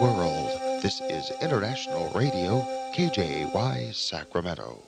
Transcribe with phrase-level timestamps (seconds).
[0.00, 0.80] world.
[0.80, 2.60] This is International Radio,
[2.94, 4.87] KJY Sacramento.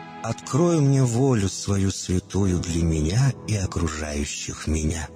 [0.23, 5.07] открой мне волю свою святую для меня и окружающих меня.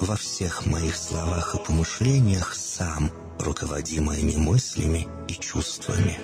[0.00, 6.18] Во всех моих словах и помышлениях сам, руководи моими мыслями и чувствами.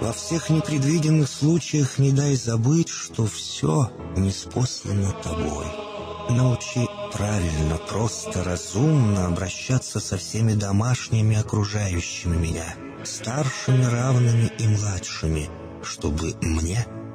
[0.00, 5.66] Во всех непредвиденных случаях не дай забыть, что все неспослано тобой.
[6.30, 12.74] Научи правильно, просто, разумно обращаться со всеми домашними окружающими меня,
[13.04, 15.48] старшими, равными и младшими–
[15.84, 16.86] чтобы мне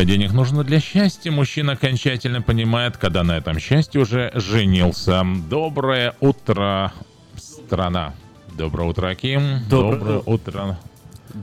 [0.00, 5.22] Сколько денег нужно для счастья, мужчина окончательно понимает, когда на этом счастье уже женился.
[5.46, 6.94] Доброе утро,
[7.36, 8.14] страна.
[8.56, 9.58] Доброе утро, Аким.
[9.68, 10.78] Доброе, Доброе утро.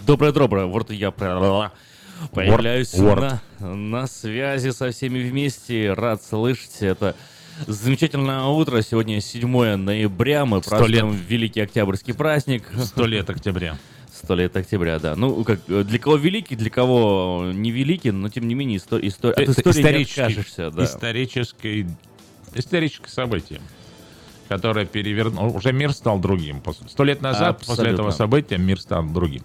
[0.08, 0.66] Доброе-доброе.
[0.66, 3.36] Вот я появляюсь Word.
[3.60, 5.94] На, на связи со всеми вместе.
[5.94, 7.16] Рад слышать это.
[7.68, 8.82] Замечательное утро.
[8.82, 10.46] Сегодня 7 ноября.
[10.48, 11.22] Мы празднуем лет.
[11.30, 12.64] Великий Октябрьский праздник.
[12.76, 13.78] Сто лет октября.
[14.24, 15.16] Сто лет октября, да.
[15.16, 19.00] Ну, как э, для кого великий, для кого не великий, но тем не менее исто-
[19.02, 20.84] исто- от Это истории не откажешься, да.
[20.86, 21.88] Историческое,
[22.56, 23.62] историческое событие,
[24.50, 25.48] которое перевернуло...
[25.50, 26.64] Уже мир стал другим.
[26.88, 27.94] Сто лет назад, после Абсолютно.
[27.94, 29.44] этого события, мир стал другим.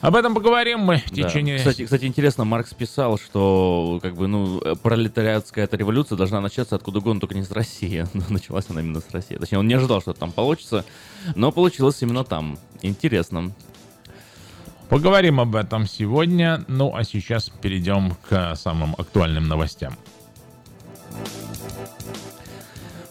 [0.00, 1.28] Об этом поговорим мы в Да.
[1.28, 1.56] течение...
[1.58, 6.76] Кстати, кстати, интересно, Маркс писал, что как бы, ну, э, пролетариатская эта революция должна начаться
[6.76, 8.06] откуда угодно, только не с России.
[8.14, 9.36] Но началась она именно с России.
[9.36, 10.84] Точнее, он не ожидал, что там получится,
[11.34, 12.58] но получилось именно там.
[12.82, 13.52] Интересно.
[14.94, 16.64] Поговорим об этом сегодня.
[16.68, 19.96] Ну, а сейчас перейдем к самым актуальным новостям.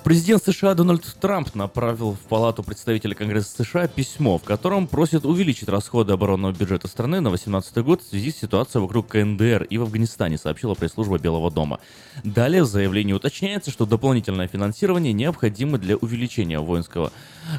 [0.04, 5.70] Президент США Дональд Трамп направил в Палату представителей Конгресса США письмо, в котором просит увеличить
[5.70, 9.84] расходы оборонного бюджета страны на 2018 год в связи с ситуацией вокруг КНДР и в
[9.84, 11.80] Афганистане, сообщила пресс-служба Белого дома.
[12.26, 17.14] Далее в заявлении уточняется, что дополнительное финансирование необходимо для увеличения воинского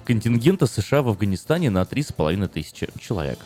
[0.05, 3.39] контингента США в Афганистане на 3,5 тысячи человек.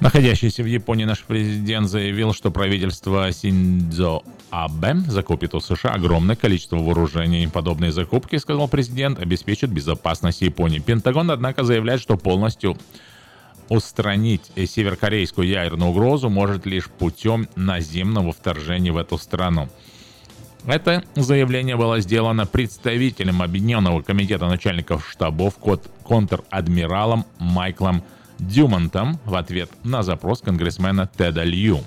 [0.00, 6.76] Находящийся в Японии наш президент заявил, что правительство Синдзо Абе закупит у США огромное количество
[6.76, 7.48] вооружений.
[7.48, 10.78] Подобные закупки, сказал президент, обеспечат безопасность Японии.
[10.78, 12.78] Пентагон, однако, заявляет, что полностью
[13.68, 19.68] устранить северокорейскую ядерную угрозу может лишь путем наземного вторжения в эту страну.
[20.64, 25.54] Это заявление было сделано представителем Объединенного комитета начальников штабов
[26.04, 28.04] контр-адмиралом Майклом
[28.38, 31.80] Дюмонтом в ответ на запрос конгрессмена Теда Лью.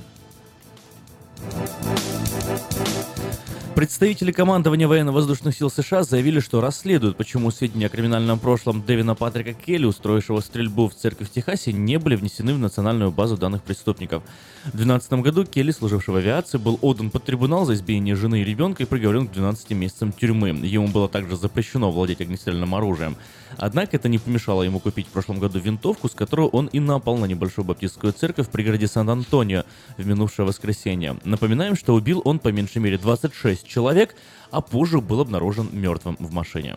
[3.74, 9.54] Представители командования военно-воздушных сил США заявили, что расследуют, почему сведения о криминальном прошлом Дэвина Патрика
[9.54, 14.24] Келли, устроившего стрельбу в церковь в Техасе, не были внесены в национальную базу данных преступников.
[14.66, 18.44] В 2012 году Келли, служивший в авиации, был отдан под трибунал за избиение жены и
[18.44, 20.50] ребенка и приговорен к 12 месяцам тюрьмы.
[20.50, 23.16] Ему было также запрещено владеть огнестрельным оружием.
[23.58, 27.18] Однако это не помешало ему купить в прошлом году винтовку, с которой он и напал
[27.18, 29.64] на небольшую баптистскую церковь в пригороде Сан-Антонио
[29.98, 31.18] в минувшее воскресенье.
[31.24, 34.16] Напоминаем, что убил он по меньшей мере 26 человек,
[34.52, 36.76] а позже был обнаружен мертвым в машине.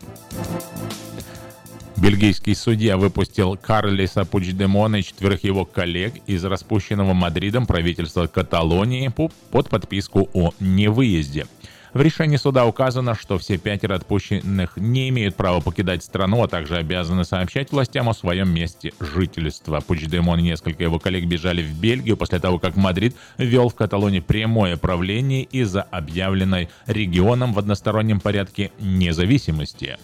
[1.97, 9.69] Бельгийский судья выпустил Карлиса Пучдемона и четверых его коллег из распущенного Мадридом правительства Каталонии под
[9.69, 11.47] подписку о невыезде.
[11.95, 16.75] В решении суда указано, что все пятеро отпущенных не имеют права покидать страну, а также
[16.75, 19.79] обязаны сообщать властям о своем месте жительства.
[19.79, 24.19] Пучдемон и несколько его коллег бежали в Бельгию после того, как Мадрид ввел в Каталонии
[24.19, 29.97] прямое правление из-за объявленной регионом в одностороннем порядке независимости.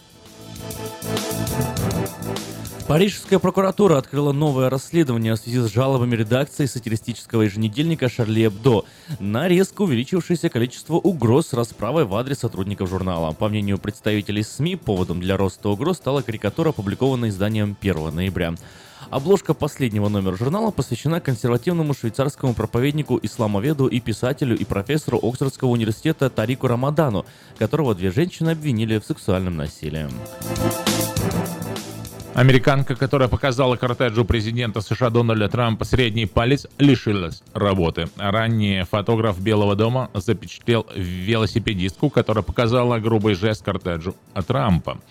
[2.92, 8.84] Парижская прокуратура открыла новое расследование в связи с жалобами редакции сатиристического еженедельника «Шарли Эбдо»
[9.18, 13.32] на резко увеличившееся количество угроз с расправой в адрес сотрудников журнала.
[13.32, 18.56] По мнению представителей СМИ, поводом для роста угроз стала карикатура, опубликованная изданием 1 ноября.
[19.10, 26.30] Обложка последнего номера журнала посвящена консервативному швейцарскому проповеднику, исламоведу и писателю и профессору Оксфордского университета
[26.30, 27.26] Тарику Рамадану,
[27.58, 30.10] которого две женщины обвинили в сексуальном насилии.
[32.34, 38.08] Американка, которая показала кортежу президента США Дональда Трампа средний палец, лишилась работы.
[38.16, 44.16] Ранее фотограф Белого дома запечатлел велосипедистку, которая показала грубый жест кортежу
[44.48, 45.02] Трампа.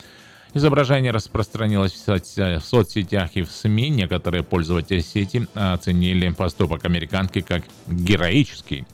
[0.54, 3.90] Изображение распространилось в соцсетях и в СМИ.
[3.90, 8.86] Некоторые пользователи сети оценили поступок американки как героический.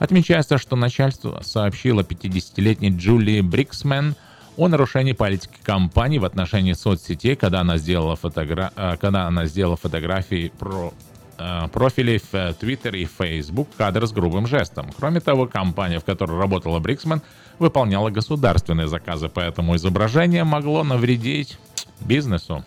[0.00, 4.16] Отмечается, что начальство сообщило 50-летней Джулии Бриксмен–
[4.56, 8.72] о нарушении политики компании в отношении соцсетей, когда она сделала, фотогра...
[8.76, 10.92] Э, когда она сделала фотографии про
[11.38, 14.90] э, профилей в Twitter и Facebook кадр с грубым жестом.
[14.96, 17.22] Кроме того, компания, в которой работала Бриксман,
[17.58, 21.58] выполняла государственные заказы, поэтому изображение могло навредить
[22.00, 22.64] бизнесу.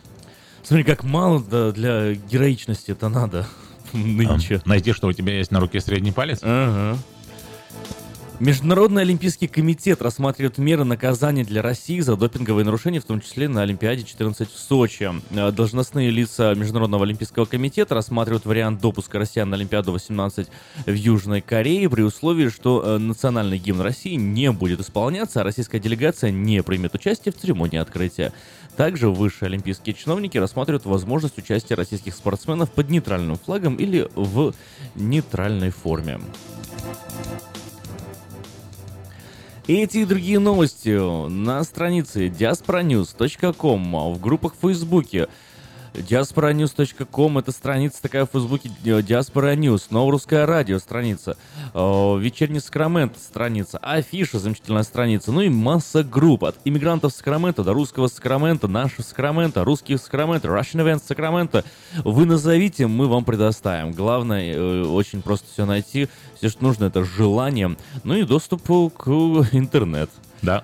[0.64, 1.42] Смотри, как мало
[1.72, 3.46] для героичности это надо
[3.94, 4.62] нынче.
[4.66, 6.40] Найти, что у тебя есть на руке средний палец?
[6.42, 6.98] Ага.
[8.42, 13.62] Международный олимпийский комитет рассматривает меры наказания для России за допинговые нарушения, в том числе на
[13.62, 15.10] Олимпиаде 14 в Сочи.
[15.32, 20.50] Э, должностные лица Международного олимпийского комитета рассматривают вариант допуска россиян на Олимпиаду 18
[20.86, 25.80] в Южной Корее при условии, что э, национальный гимн России не будет исполняться, а российская
[25.80, 28.34] делегация не примет участие в церемонии открытия.
[28.76, 34.54] Также высшие олимпийские чиновники рассматривают возможность участия российских спортсменов под нейтральным флагом или в
[34.96, 36.20] нейтральной форме.
[39.68, 40.90] Эти и другие новости
[41.28, 45.28] на странице diasporanews.com, в группах в Фейсбуке,
[45.98, 51.38] diasporanews.com это страница такая в Фейсбуке Diaspora News, Новорусское радио страница,
[51.74, 58.08] Вечерний Сакраменто страница, Афиша замечательная страница, ну и масса групп от иммигрантов Сакрамента до русского
[58.08, 61.64] Сакрамента, нашего Сакрамента, русских Сакрамента, Russian Events Сакрамента.
[62.04, 63.92] Вы назовите, мы вам предоставим.
[63.92, 66.10] Главное, э, очень просто все найти.
[66.38, 69.10] Все, что нужно, это желание, ну и доступ к
[69.52, 70.10] интернет.
[70.42, 70.64] Да.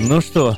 [0.00, 0.56] Ну что,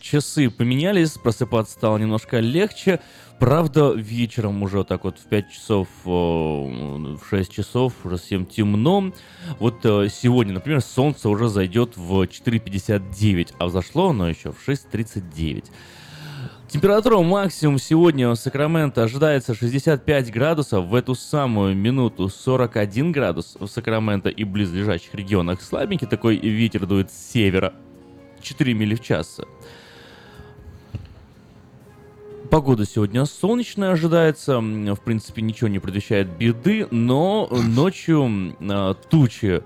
[0.00, 3.00] часы поменялись, просыпаться стало немножко легче.
[3.38, 9.12] Правда, вечером уже так вот в 5 часов, в 6 часов уже совсем темно.
[9.58, 15.66] Вот э, сегодня, например, солнце уже зайдет в 4.59, а взошло оно еще в 6.39.
[16.68, 20.86] Температура максимум сегодня в Сакраменто ожидается 65 градусов.
[20.86, 25.62] В эту самую минуту 41 градус в Сакраменто и близлежащих регионах.
[25.62, 27.74] Слабенький такой ветер дует с севера.
[28.42, 29.40] 4 мили в час.
[32.50, 39.62] Погода сегодня солнечная ожидается, в принципе ничего не предвещает беды, но ночью э, тучи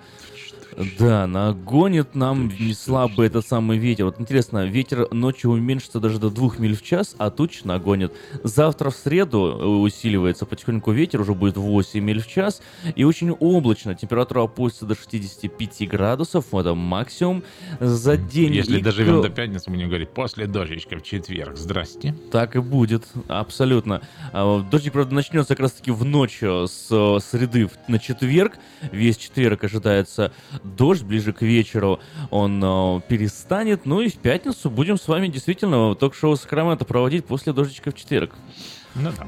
[0.99, 4.07] да, нагонит нам не слабый этот самый ветер.
[4.07, 8.12] Вот интересно, ветер ночью уменьшится даже до 2 миль в час, а туч нагонит.
[8.43, 12.62] Завтра в среду э, усиливается потихоньку ветер, уже будет 8 миль в час.
[12.97, 13.95] И очень облачно.
[13.95, 16.55] Температура опустится до 65 градусов.
[16.55, 17.43] Это максимум
[17.81, 18.55] за день.
[18.55, 21.57] Если и доживем до пятницы, будем говорить, после дождичка в четверг.
[21.57, 22.14] Здрасте.
[22.31, 24.02] Так и будет, абсолютно.
[24.33, 28.59] А, Дождик, правда, начнется как раз-таки в ночь э, с э, среды на четверг.
[28.91, 30.33] Весь четверг ожидается
[30.64, 32.00] дождь, ближе к вечеру
[32.31, 33.87] он э, перестанет.
[33.87, 38.35] Ну и в пятницу будем с вами действительно ток-шоу Сакраменто проводить после дождичка в четверг.
[38.95, 39.26] Ну да.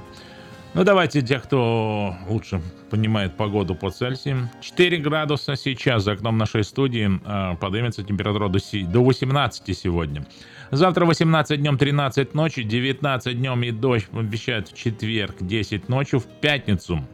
[0.74, 2.60] Ну давайте тех, кто лучше
[2.90, 4.50] понимает погоду по Цельсию.
[4.60, 7.20] 4 градуса сейчас за окном нашей студии.
[7.24, 10.26] э, Поднимется температура до, си- до 18 сегодня.
[10.72, 16.24] Завтра 18 днем, 13 ночью, 19 днем и дождь обещают в четверг, 10 ночью, в
[16.26, 17.04] пятницу.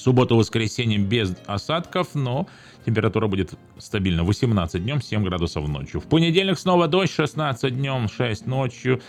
[0.00, 2.46] Субботу, воскресенье без осадков, но
[2.84, 4.24] температура будет стабильно.
[4.24, 6.00] 18 днем, 7 градусов ночью.
[6.00, 9.00] В понедельник снова дождь, 16 днем, 6 ночью.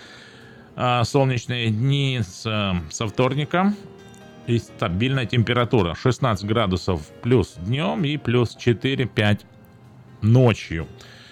[0.76, 2.42] А, Солнечные дни с,
[2.90, 3.74] со вторника.
[4.48, 5.96] И стабильная температура.
[5.96, 9.42] 16 градусов плюс днем и плюс 4-5
[10.22, 10.88] ночью.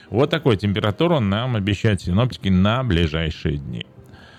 [0.10, 3.86] Вот такую температуру нам обещают синоптики на ближайшие дни.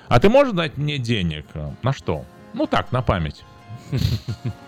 [0.08, 1.44] А ты можешь дать мне денег?
[1.82, 2.24] На что?
[2.54, 3.44] Ну так, на память.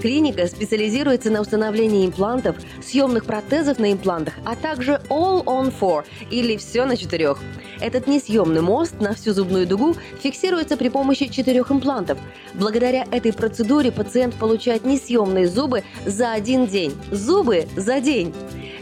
[0.00, 6.55] Клиника специализируется на установлении имплантов, съемных протезов на имплантах, а также All on Four или
[6.56, 7.38] все на четырех.
[7.80, 12.18] Этот несъемный мост на всю зубную дугу фиксируется при помощи четырех имплантов.
[12.54, 16.94] Благодаря этой процедуре пациент получает несъемные зубы за один день.
[17.10, 18.34] Зубы за день!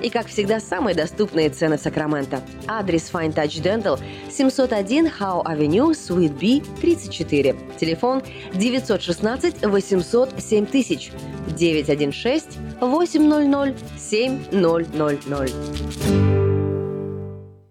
[0.03, 2.43] И, как всегда, самые доступные цены в Сакраменто.
[2.67, 3.99] Адрес Fine Touch Dental
[4.31, 7.57] 701 Howe Avenue, Suite B, 34.
[7.81, 8.23] Телефон
[8.55, 11.13] 916 800 7000
[11.57, 16.54] 916 800 7000.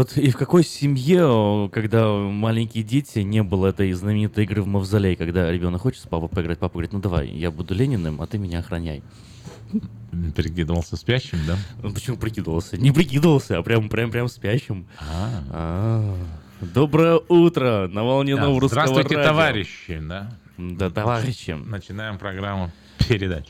[0.00, 5.14] Вот и в какой семье, когда маленькие дети, не было этой знаменитой игры в мавзолей,
[5.14, 8.38] когда ребенок хочет с папой поиграть, папа говорит, ну давай, я буду Лениным, а ты
[8.38, 9.02] меня охраняй.
[10.34, 11.58] Прикидывался спящим, да?
[11.82, 12.78] Ну, почему прикидывался?
[12.78, 14.86] Не прикидывался, а прям, прям, прям спящим.
[15.00, 15.44] А.
[15.50, 16.16] А.
[16.62, 19.30] Доброе утро на волне да, нового русского Здравствуйте, радио.
[19.30, 20.32] товарищи, да?
[20.56, 21.50] Да, товарищи.
[21.50, 22.72] Начинаем программу
[23.06, 23.48] передач.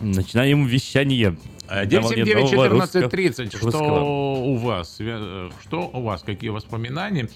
[0.00, 1.36] Начинаем вещание.
[1.68, 3.56] 979-1430.
[3.56, 4.98] Что у вас?
[5.62, 6.22] Что у вас?
[6.22, 7.28] Какие воспоминания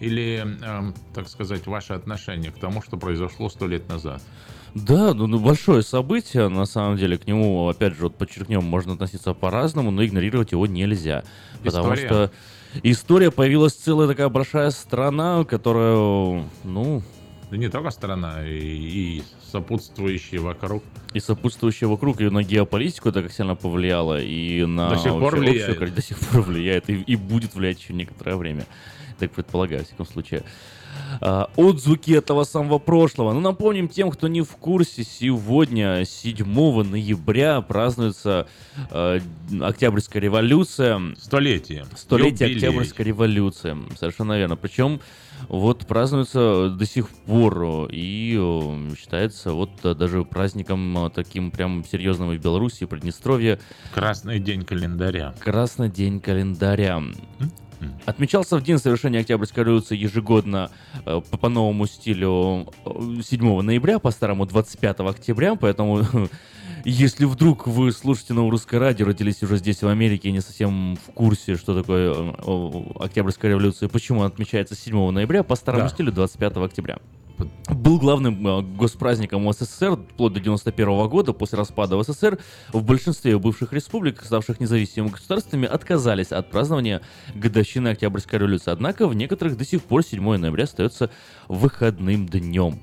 [0.00, 4.22] или, э, так сказать, ваши отношения к тому, что произошло сто лет назад?
[4.74, 8.94] Да, ну, ну большое событие, на самом деле, к нему, опять же, вот подчеркнем, можно
[8.94, 11.22] относиться по-разному, но игнорировать его нельзя.
[11.62, 12.08] Потому история.
[12.08, 12.30] что
[12.82, 17.02] история появилась целая такая большая страна, которая, ну,
[17.50, 20.82] да не только страна, и, и сопутствующие вокруг.
[21.12, 25.36] И сопутствующие вокруг, и на геополитику это как сильно повлияло, и на до сих пор
[25.36, 25.70] влияет.
[25.70, 28.66] Общую, до сих пор влияет, и, и будет влиять еще некоторое время.
[29.18, 30.42] Так предполагаю, в всяком случае.
[31.20, 33.32] А, отзвуки этого самого прошлого.
[33.32, 38.46] Ну, напомним тем, кто не в курсе, сегодня, 7 ноября, празднуется
[38.90, 39.20] э,
[39.60, 41.00] Октябрьская революция.
[41.18, 41.86] Столетие.
[41.96, 42.68] Столетие Юбилей.
[42.68, 43.76] Октябрьской революции.
[43.98, 44.56] Совершенно верно.
[44.56, 45.00] Причем
[45.48, 48.38] вот празднуется до сих пор и
[48.98, 53.58] считается вот даже праздником таким прям серьезным в Беларуси, Приднестровье.
[53.92, 55.34] Красный день календаря.
[55.40, 57.02] Красный день календаря.
[58.06, 60.70] Отмечался в день совершения Октябрьской революции ежегодно
[61.04, 66.02] э, по, по новому стилю 7 ноября, по старому 25 октября, поэтому
[66.84, 70.96] Если вдруг вы слушаете новое русское радио, родились уже здесь, в Америке, и не совсем
[70.96, 75.88] в курсе, что такое э, Октябрьская революция, почему она отмечается 7 ноября, по старому Да.
[75.88, 76.98] стилю 25 октября.
[77.70, 81.32] Был главным э, госпраздником СССР вплоть до 91 года.
[81.32, 82.38] После распада СССР
[82.72, 87.00] в большинстве бывших республик, ставших независимыми государствами, отказались от празднования
[87.34, 88.70] годовщины Октябрьской революции.
[88.70, 91.10] Однако в некоторых до сих пор 7 ноября остается
[91.48, 92.82] выходным днем.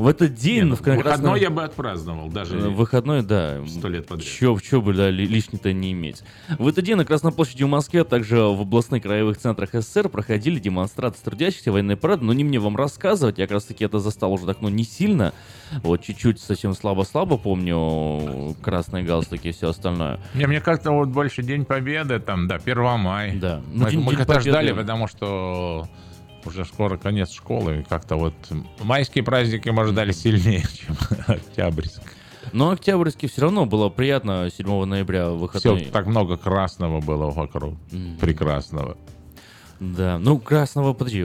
[0.00, 0.64] В этот день...
[0.64, 3.58] Не, в красном- выходной я бы отпраздновал, даже Э, Выходной, да.
[3.68, 4.26] сто лет подряд.
[4.26, 6.22] Чё, чё бы, да, ли- лишний-то не иметь.
[6.58, 10.08] В этот день на Красной площади в Москве, а также в областных краевых центрах СССР
[10.08, 13.98] проходили демонстрации трудящихся, военные парады, но не мне вам рассказывать, я как раз таки это
[13.98, 15.34] застал уже так, ну, не сильно,
[15.82, 20.18] вот, чуть-чуть совсем слабо-слабо помню красные галстуки и все остальное.
[20.34, 23.34] Не, мне как-то вот больше День Победы, там, да, 1 мая.
[23.38, 23.60] Да.
[23.70, 25.86] Ну, Мы, День- мы День как-то Победы- ждали, потому что
[26.46, 28.34] уже скоро конец школы, и как-то вот
[28.82, 32.06] майские праздники мы ждали сильнее, чем октябрьские.
[32.52, 37.74] Но Октябрьский все равно было приятно 7 ноября в Все, так много красного было вокруг.
[38.20, 38.96] Прекрасного.
[39.78, 41.24] Да, ну красного, подожди,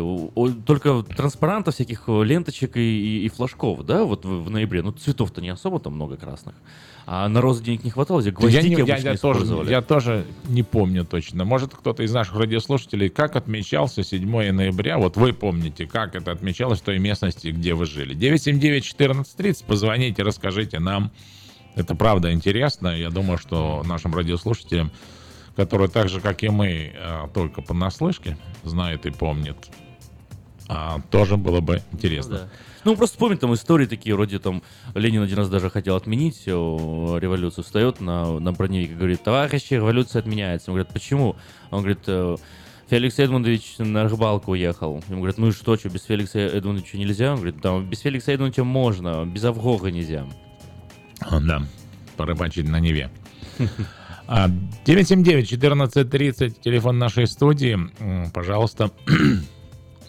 [0.66, 4.82] только транспарантов всяких ленточек и, и- и флажков, да, вот в, в ноябре.
[4.82, 6.56] Ну цветов-то не особо там много красных.
[7.08, 10.26] А на розы денег не хватало, где Я, гвоздики не- я- я тоже, я тоже
[10.48, 11.46] не помню точно.
[11.46, 16.80] Может, кто-то из наших радиослушателей, как отмечался 7 ноября, вот вы помните, как это отмечалось
[16.80, 18.16] в той местности, где вы жили.
[18.16, 21.12] 979-1430, позвоните, расскажите нам.
[21.76, 22.88] Это правда интересно.
[22.88, 24.92] Я думаю, что нашим радиослушателям,
[25.56, 29.58] которые так же, как и мы, а, только понаслышке знают и помнят,
[30.68, 32.38] а, тоже было бы интересно.
[32.38, 32.50] Да.
[32.86, 34.62] Ну, просто вспомнить там истории такие, вроде там
[34.94, 39.74] Ленин один раз даже хотел отменить э, революцию, встает на, на броневик и говорит, товарищи,
[39.74, 40.70] революция отменяется.
[40.70, 41.36] Он говорит, почему?
[41.72, 42.38] Он говорит, «Э,
[42.88, 45.04] Феликс Эдмундович на рыбалку уехал.
[45.08, 47.32] Ему говорят, ну и что, что, без Феликса Эдмундовича нельзя?
[47.32, 50.28] Он говорит, да, без Феликса Эдмундовича можно, без Авгога нельзя.
[51.22, 51.64] А, Да,
[52.18, 53.10] порыбачить на Неве.
[54.28, 54.50] А,
[54.86, 57.80] 979-1430, телефон нашей студии.
[58.34, 58.92] Пожалуйста,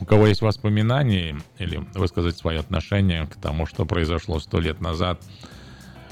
[0.01, 5.23] у кого есть воспоминания или высказать свои отношения к тому, что произошло сто лет назад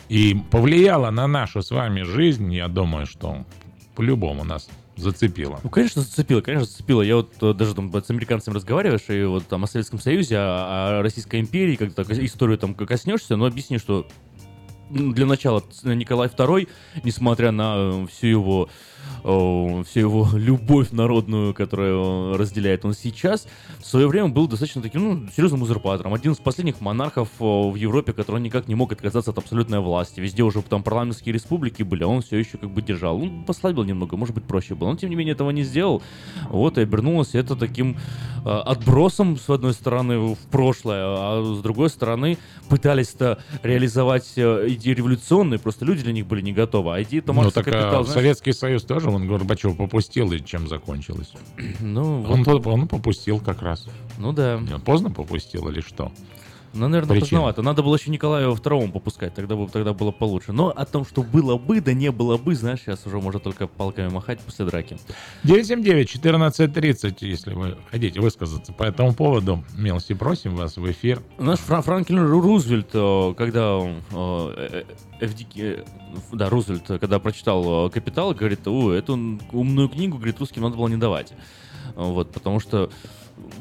[0.09, 3.45] и повлияло на нашу с вами жизнь, я думаю, что
[3.95, 5.61] по-любому нас зацепило.
[5.63, 7.03] Ну, конечно, зацепило, конечно, зацепило.
[7.03, 10.99] Я вот э, даже там с американцами разговариваешь, и вот там о Советском Союзе, о,
[10.99, 14.07] о Российской империи, так историю там коснешься, но объясни, что
[14.91, 16.69] для начала Николай II,
[17.03, 18.69] несмотря на всю его
[19.25, 23.47] э, всю его любовь народную, которую разделяет он сейчас,
[23.79, 26.15] в свое время был достаточно таким, ну, серьезным узурпатором.
[26.15, 30.21] Один из последних монархов э, в Европе, который никак не мог отказаться от абсолютной власти.
[30.21, 33.19] Везде уже там парламентские республики были, а он все еще как бы держал.
[33.19, 34.91] Ну, послабил немного, может быть, проще было.
[34.91, 36.03] Но, тем не менее, этого не сделал.
[36.51, 37.97] Вот, и обернулось это таким
[38.45, 44.95] э, отбросом, с одной стороны, в прошлое, а с другой стороны, пытались-то реализовать э, идеи
[44.95, 46.95] революционные, просто люди для них были не готовы.
[46.95, 50.69] А идеи-то Ну, Маркса а капитал, знаешь, Советский Союз тоже, он Горбачев попустил, и чем
[50.69, 51.33] закончилось?
[51.81, 53.87] ну, Он, вот, он попустил как раз.
[54.19, 54.61] ну да.
[54.85, 56.13] Поздно попустил или что?
[56.75, 57.21] Ну, наверное, Причина.
[57.21, 57.63] поздновато.
[57.63, 60.53] Надо было еще Николаю II попускать, тогда, бы, тогда было получше.
[60.53, 63.67] Но о том, что было бы, да не было бы, знаешь, сейчас уже можно только
[63.69, 64.99] палками махать после драки.
[65.45, 71.23] 979-1430, если вы хотите высказаться по этому поводу, милости просим вас в эфир.
[71.39, 74.85] Наш Фра- Франклин Ру- Рузвельт, э, когда э, э,
[75.21, 75.85] FDK, э,
[76.33, 79.15] да, Рузвельт, когда прочитал «Капитал», говорит, о, эту
[79.53, 81.33] умную книгу, говорит, русским надо было не давать.
[81.95, 82.91] Вот, потому что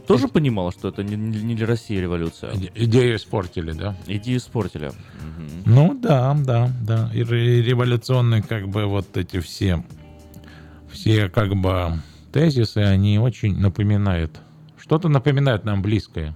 [0.08, 2.52] тоже понимал, что это не, не не для России революция.
[2.54, 3.96] Иде- Идею испортили, да?
[4.08, 4.88] Идеи испортили.
[4.88, 5.50] Мгм.
[5.66, 7.10] Ну да, да, да.
[7.14, 9.84] И ре- революционные как бы вот эти все,
[10.92, 12.00] все как бы
[12.32, 14.40] тезисы, они очень напоминают.
[14.78, 16.36] Что-то напоминает нам близкое.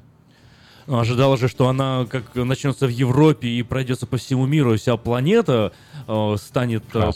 [0.87, 4.77] Ну, Ожидала же, что она как начнется в Европе и пройдется по всему миру, и
[4.77, 5.73] вся планета
[6.07, 7.11] э, станет э,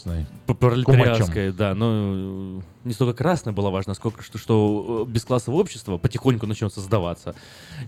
[0.46, 5.98] пролетариатской, да, но э, не столько красная была важна, сколько что, что э, бесклассовое общество
[5.98, 7.36] потихоньку начнет создаваться.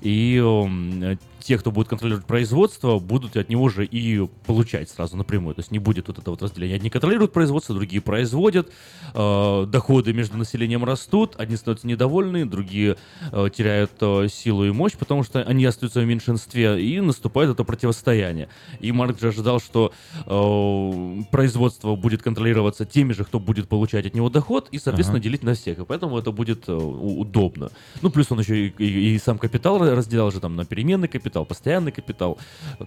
[0.01, 5.55] И э, те, кто будет контролировать производство, будут от него же и получать сразу напрямую.
[5.55, 6.75] То есть не будет вот этого вот разделения.
[6.75, 8.71] Одни контролируют производство, другие производят,
[9.13, 12.97] э, доходы между населением растут, одни становятся недовольны, другие
[13.31, 17.63] э, теряют э, силу и мощь, потому что они остаются в меньшинстве, и наступает это
[17.63, 18.49] противостояние.
[18.79, 19.91] И Марк же ожидал, что
[20.25, 25.23] э, производство будет контролироваться теми же, кто будет получать от него доход, и, соответственно, Ага.
[25.23, 25.79] делить на всех.
[25.79, 27.69] И поэтому это будет э, удобно.
[28.01, 31.45] Ну, плюс он еще и, и- и сам капитал разделял же там на переменный капитал,
[31.45, 32.37] постоянный капитал,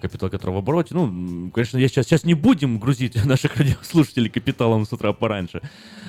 [0.00, 0.94] капитал, который в обороте.
[0.94, 5.60] Ну, конечно, я сейчас, сейчас не будем грузить наших радиослушателей капиталом с утра пораньше.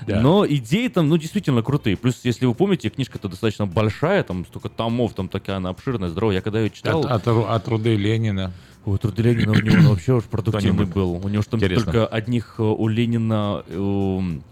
[0.06, 0.22] Да.
[0.22, 1.98] Но идеи там, ну, действительно крутые.
[1.98, 6.36] Плюс, если вы помните, книжка-то достаточно большая, там столько томов, там такая она обширная, здоровая.
[6.36, 7.02] Я когда ее читал...
[7.06, 8.52] От, от от труды Ленина.
[8.86, 11.14] Ой, труды Ленина у него вообще уж продуктивный был.
[11.24, 11.86] У него же там Интересно.
[11.92, 14.44] только одних э, у Ленина эм,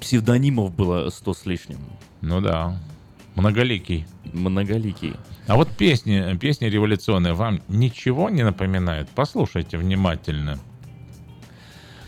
[0.00, 1.78] псевдонимов было сто с лишним.
[2.20, 2.76] Ну да.
[3.34, 4.06] Многоликий.
[4.32, 5.14] Многоликий.
[5.46, 9.08] А вот песни, песни революционные вам ничего не напоминают?
[9.14, 10.58] Послушайте внимательно.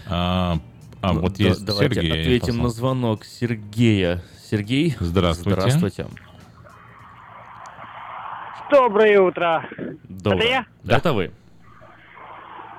[0.06, 0.58] А,
[1.02, 2.20] а Ну, вот да- есть давайте Сергей.
[2.20, 2.62] ответим послушай.
[2.62, 4.22] на звонок Сергея.
[4.50, 4.96] Сергей?
[4.98, 5.60] Здравствуйте.
[5.60, 6.06] Здравствуйте.
[8.70, 9.66] Доброе утро.
[10.08, 10.38] Доброе.
[10.38, 10.48] Это
[10.84, 10.96] я?
[10.96, 11.30] Это вы.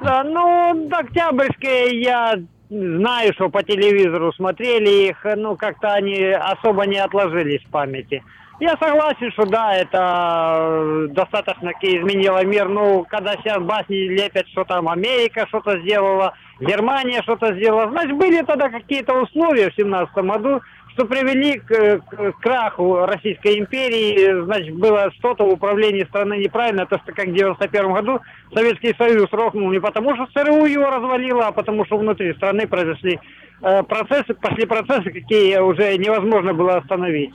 [0.01, 2.35] Да, ну, Октябрьские я
[2.69, 8.23] знаю, что по телевизору смотрели их, ну, как-то они особо не отложились в памяти.
[8.59, 12.67] Я согласен, что да, это э, достаточно изменило мир.
[12.67, 18.41] Ну, когда сейчас басни лепят, что там Америка что-то сделала, Германия что-то сделала, значит, были
[18.41, 20.61] тогда какие-то условия в 17 году,
[20.93, 26.99] что привели к, к краху Российской империи, значит, было что-то в управлении страны неправильно, то,
[26.99, 28.19] что как в 91 году
[28.53, 33.19] Советский Союз рухнул не потому, что ЦРУ его развалило, а потому, что внутри страны произошли
[33.61, 37.31] э, процессы, пошли процессы, какие уже невозможно было остановить.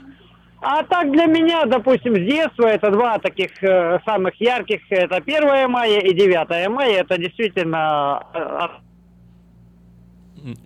[0.66, 5.70] А так для меня, допустим, с детства это два таких э, самых ярких, это 1
[5.70, 8.68] мая и 9 мая, это действительно э,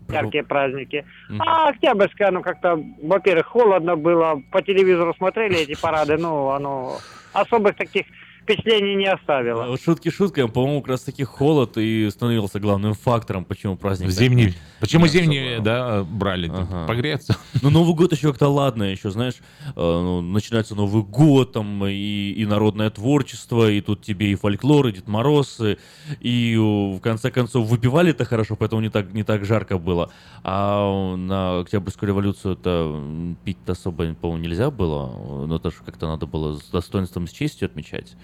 [0.08, 1.04] яркие праздники.
[1.38, 6.98] А Октябрьская, ну как-то, во-первых, холодно было, по телевизору смотрели эти парады, ну оно
[7.32, 8.06] особых таких
[8.48, 9.66] впечатлений не оставило.
[9.66, 14.08] Вот шутки шутками, по-моему, как раз таки холод и становился главным фактором, почему праздник.
[14.08, 14.46] В так зимний.
[14.46, 15.64] не- Почему не зимний, особо.
[15.64, 16.48] да, брали?
[16.52, 16.86] Ага.
[16.86, 17.36] Погреться.
[17.62, 19.34] Ну, Новый год еще как-то ладно, еще, знаешь,
[19.66, 24.86] э, ну, начинается Новый год, там, и, и народное творчество, и тут тебе и фольклор,
[24.86, 25.76] и Дед Мороз, и,
[26.20, 30.10] и, в конце концов выпивали-то хорошо, поэтому не так, не так жарко было.
[30.44, 33.02] А на Октябрьскую революцию это
[33.44, 37.66] пить-то особо, по-моему, нельзя было, но это же как-то надо было с достоинством, с честью
[37.66, 38.16] отмечать.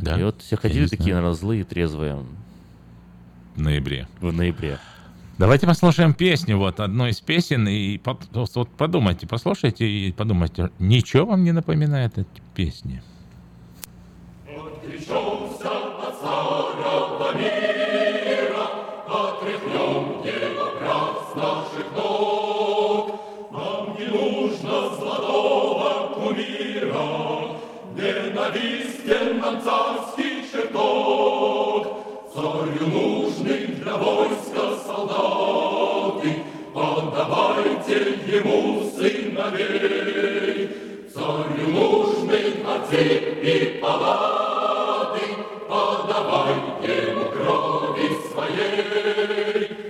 [0.00, 2.24] Да, И вот все ходили такие, наверное, злые, трезвые
[3.56, 4.06] В ноябре.
[4.20, 4.78] в ноябре.
[5.38, 11.24] Давайте послушаем песню, вот, одну из песен, и под- вот подумайте, послушайте и подумайте, ничего
[11.26, 13.02] вам не напоминает эти песни?
[14.46, 15.16] Ненавистен
[30.70, 31.86] чертог,
[32.32, 40.68] Царю нужны для войска солдаты, Отдавайте ему сыновей.
[41.12, 43.02] Царю нужны дворцы
[43.42, 45.26] и палаты,
[45.68, 49.89] Отдавайте ему крови своей.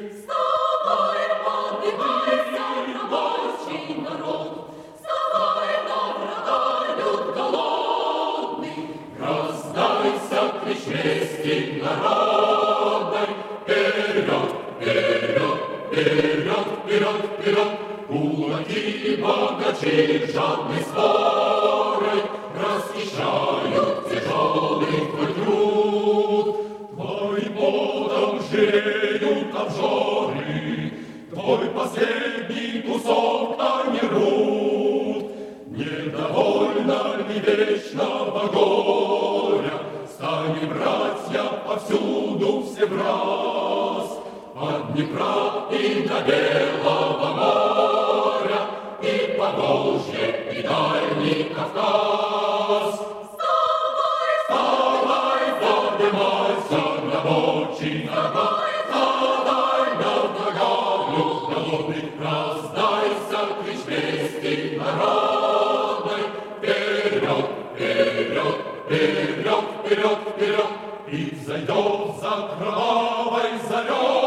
[16.90, 17.68] Вперед, вперед,
[18.08, 22.22] Кулаки богачи жадной сворой
[22.60, 26.56] Расхищают тяжелый твой труд.
[26.96, 30.92] Твоим потом жиреют обжоры,
[31.32, 35.30] Твой последний кусок они рвут.
[35.68, 39.80] Недовольно ли вечного горя,
[40.12, 44.19] Стали братья повсюду все в
[44.62, 48.60] От Днепра и до Белого моря,
[49.00, 53.00] И Поволжье, и Дальний Кавказ.
[53.24, 61.22] Вставай, вставай, поднимайся, рабочий народ, Вставай, над ногами
[61.54, 66.22] голодный, Раздайся клич мести народной,
[66.58, 70.66] Вперед, вперед, вперед, вперед, вперед,
[71.08, 74.19] И взойдет за кровавой зарею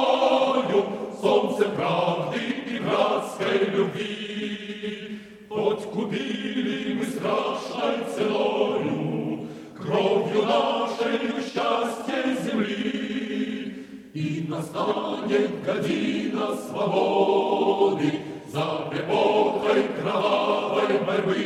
[1.24, 5.20] Солнце правды и братской любви.
[5.48, 18.20] Хоть купили мы страшной ценою, Кровью нашей счастье земли, И настанет година свободы
[18.52, 21.38] За эпохой кровавой борьбы.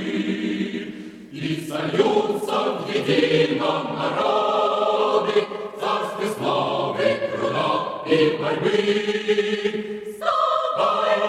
[1.31, 4.66] И сольются в едином народе
[8.17, 8.71] и борьбы.
[10.11, 11.19] Вставай,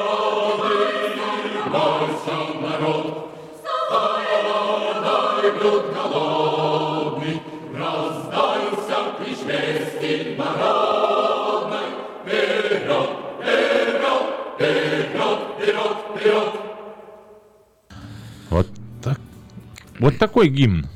[1.69, 3.07] поднимайся, народ,
[3.55, 4.27] Вставай,
[5.63, 7.37] люд голодный,
[7.75, 11.89] Раздайся клич мести народной.
[12.25, 14.25] Вперед, вперед,
[14.55, 16.53] вперед, вперед, вперед.
[18.51, 18.67] Вот
[19.03, 19.19] так.
[19.99, 20.87] Вот такой гимн.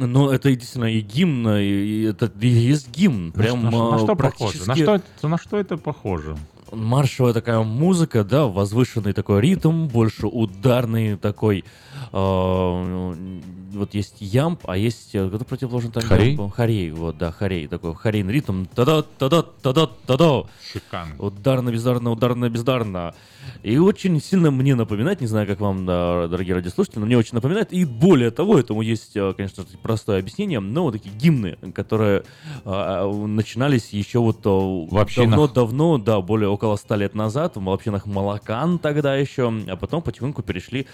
[0.00, 3.32] Ну, это действительно и гимн, и, это и есть гимн.
[3.32, 4.58] Прям на, на а, что практически...
[4.58, 4.68] похоже?
[4.68, 6.36] На что, это- на что это похоже?
[6.72, 11.64] маршевая такая музыка, да, возвышенный такой ритм, больше ударный такой.
[12.12, 16.30] Э, вот есть ямб, а есть э, кто противоположен там Хорей?
[16.30, 16.48] ямбу?
[16.48, 18.64] Хорей, вот, да, хорей, такой хорейный ритм.
[18.74, 20.42] Та-да, та-да, та-да, та-да.
[20.72, 21.14] Шикарно.
[21.18, 23.14] Ударно, бездарно, ударно, бездарно.
[23.62, 27.34] И очень сильно мне напоминает, не знаю, как вам, да, дорогие радиослушатели, но мне очень
[27.34, 27.72] напоминает.
[27.72, 32.24] И более того, этому есть, э, конечно, простое объяснение, но вот такие гимны, которые
[32.64, 39.16] э, начинались еще вот давно-давно, да, более около ста лет назад, в общинах Малакан тогда
[39.16, 40.86] еще, а потом потихоньку перешли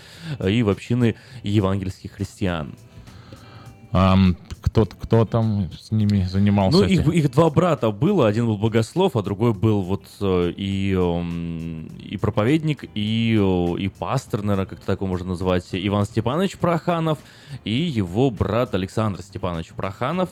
[0.45, 1.04] и в общины
[1.43, 2.75] евангельских христиан.
[3.93, 6.79] Ам, кто, кто там с ними занимался?
[6.79, 8.27] Ну, их, их два брата было.
[8.27, 13.35] Один был богослов, а другой был вот э, и, эм, и проповедник, и,
[13.79, 17.19] и пастор, наверное, как так его можно назвать, Иван Степанович Проханов,
[17.63, 20.31] и его брат Александр Степанович Проханов.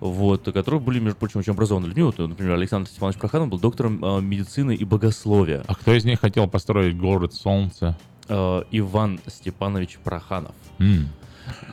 [0.00, 2.02] Вот, которые были, между прочим, очень образованные людьми.
[2.02, 5.62] Вот, например, Александр Степанович Проханов был доктором э, медицины и богословия.
[5.66, 7.96] А кто из них хотел построить город солнца?
[8.28, 10.54] Э, Иван Степанович Проханов.
[10.78, 11.08] М.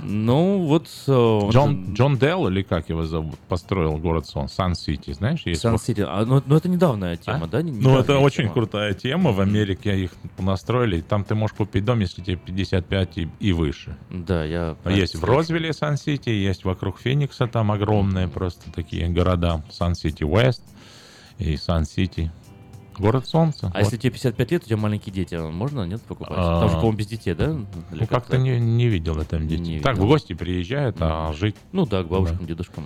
[0.04, 0.88] Ну, вот...
[1.08, 5.42] э, Джон, Джон Делл, или как его зовут, построил город Сон, Сан-Сити, знаешь?
[5.46, 6.02] есть вот- Сан-Сити.
[6.08, 7.48] А, ну, ну, это недавняя тема, А?
[7.48, 7.62] да?
[7.62, 8.54] Не- Ну, недавняя это очень тема.
[8.54, 9.32] крутая тема.
[9.34, 11.02] В Америке их настроили.
[11.02, 13.98] Там ты можешь купить дом, если тебе 55 и, и выше.
[14.10, 14.78] Да, я...
[14.86, 19.62] Есть в Розвилле Сан-Сити, есть вокруг Феникса, там огромные просто такие города.
[19.70, 20.64] Сан-Сити Уэст
[21.38, 22.32] и Сан-Сити.
[23.00, 23.68] Город Солнца.
[23.68, 23.80] А Вот.
[23.80, 26.38] если тебе 55 лет, у тебя маленькие дети, можно, нет, покупать?
[26.38, 27.46] А, Там же, по-моему, без детей, да?
[27.92, 29.58] Или Ну, как-то не, не видел это детей.
[29.76, 30.06] Не так, видел.
[30.06, 31.56] в гости приезжают, а жить...
[31.72, 32.86] Ну да, к бабушкам, дедушкам.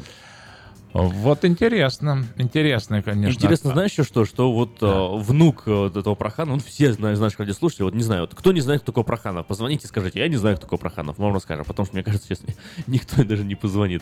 [0.93, 2.25] Вот интересно.
[2.38, 3.38] Интересно, конечно.
[3.38, 4.25] Интересно, знаешь еще что?
[4.25, 8.02] Что вот э, внук э, вот этого Прохана, ну все знают, знаешь, радиослушатели, вот не
[8.02, 10.80] знаю, вот кто не знает, кто такой Проханов, позвоните, скажите, я не знаю, кто такой
[10.80, 12.41] Проханов, вам расскажем, потому что, мне кажется, сейчас
[12.88, 14.02] никто даже не позвонит.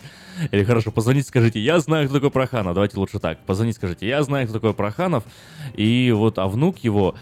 [0.52, 4.24] Или хорошо, позвоните, скажите, я знаю, кто такой Проханов, давайте лучше так, позвоните, скажите, я
[4.24, 5.26] знаю, кто такой Проханов,
[5.74, 7.16] и вот, а внук его,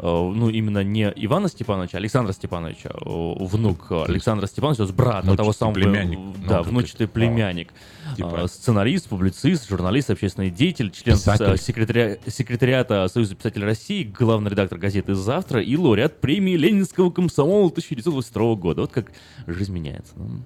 [0.00, 5.36] ну, именно не Ивана Степановича, а Александра Степановича, э, внук Александра Степановича, есть брата Внучатый
[5.36, 6.18] того самого, племянник.
[6.48, 7.72] да, Ну, внучатый как- племянник,
[8.16, 11.58] Типа- сценарист, публицист, журналист, общественный деятель, член с- Писатель.
[11.58, 18.54] секретаря- секретариата Союза писателей России, главный редактор газеты «Завтра» и лауреат премии Ленинского комсомола 1922
[18.56, 18.82] года.
[18.82, 19.12] Вот как
[19.46, 20.14] жизнь меняется.
[20.16, 20.42] Ну,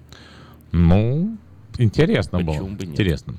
[0.71, 1.37] Ну,
[1.77, 2.53] интересно было.
[2.53, 2.93] Почему бы нет?
[2.93, 3.35] Интересно.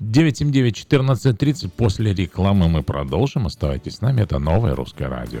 [0.00, 1.70] 979-1430.
[1.76, 3.46] После рекламы мы продолжим.
[3.46, 4.22] Оставайтесь с нами.
[4.22, 5.40] Это новое русское радио.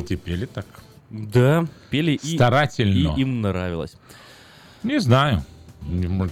[0.00, 0.66] Дети пели так.
[1.10, 3.14] Да, пели и, Старательно.
[3.14, 3.96] и им нравилось.
[4.82, 5.44] Не знаю.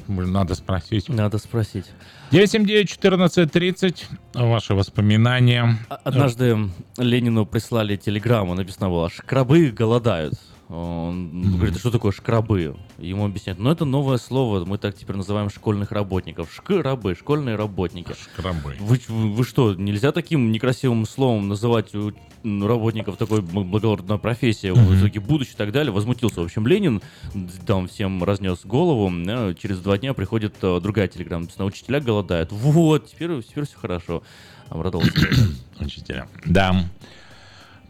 [0.08, 1.08] Надо спросить.
[1.08, 1.86] Надо спросить.
[2.30, 4.04] 979-1430.
[4.34, 5.76] Ваши воспоминания.
[5.88, 10.34] А- Однажды Ленину прислали телеграмму, написано было «Шкрабы голодают».
[10.70, 12.76] Он говорит, а что такое шкрабы?
[12.98, 16.52] Ему объясняют, ну это новое слово, мы так теперь называем школьных работников.
[16.54, 18.12] Шкрабы, школьные работники.
[18.12, 18.76] Шкрабы.
[18.78, 22.12] Вы, вы- вы что, нельзя таким некрасивым словом называть у,
[22.44, 25.92] работников такой благородной профессии, в итоге будущее и так далее?
[25.92, 26.40] Возмутился.
[26.40, 27.02] В общем, Ленин
[27.66, 29.10] там всем разнес голову.
[29.54, 32.52] Через два дня приходит э, другая телеграмма, написано, учителя голодают.
[32.52, 34.22] Вот, теперь, теперь все хорошо.
[34.68, 35.12] Обрадовался.
[35.80, 36.28] Учителя.
[36.44, 36.84] Да.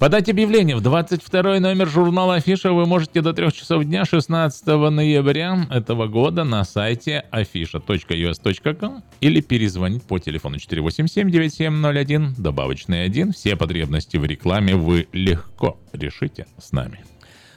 [0.01, 5.67] Подать объявление в 22 номер журнала Афиша вы можете до 3 часов дня 16 ноября
[5.71, 13.35] этого года на сайте afisha.us.com или перезвонить по телефону 487-9701, добавочный 1.
[13.35, 17.05] Все потребности в рекламе вы легко решите с нами.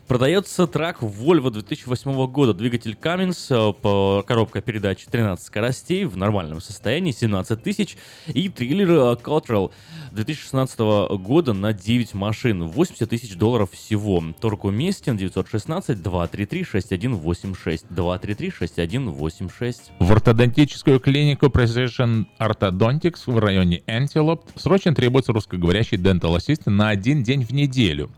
[0.08, 2.54] Продается трак Volvo 2008 года.
[2.54, 7.96] Двигатель Cummins, э, по коробка передач 13 скоростей в нормальном состоянии, 17 тысяч.
[8.28, 9.72] И трейлер э, Cottrell
[10.12, 10.78] 2016
[11.22, 14.22] года на 9 машин, 80 тысяч долларов всего.
[14.42, 17.86] Торг уместен 916-233-6186.
[17.90, 19.78] 233-6186.
[20.00, 27.24] В ортодонтическую клинику Precision Orthodontics в районе Antelope срочно требуется русскоговорящий Dental Assistant на один
[27.24, 28.10] день в неделю.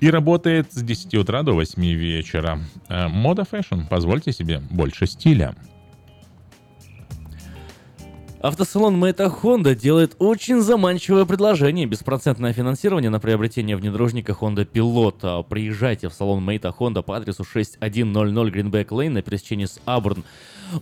[0.00, 2.58] И работает с 10 утра до 8 вечера.
[2.88, 3.84] Э, Moda Fashion.
[3.88, 5.54] Позвольте себе больше стиля.
[8.44, 11.86] Автосалон Мэйта Honda делает очень заманчивое предложение.
[11.86, 15.44] Беспроцентное финансирование на приобретение внедорожника Honda Pilot.
[15.44, 20.24] Приезжайте в салон Мэйта Honda по адресу 6100 Greenback Lane на пересечении с Абурн.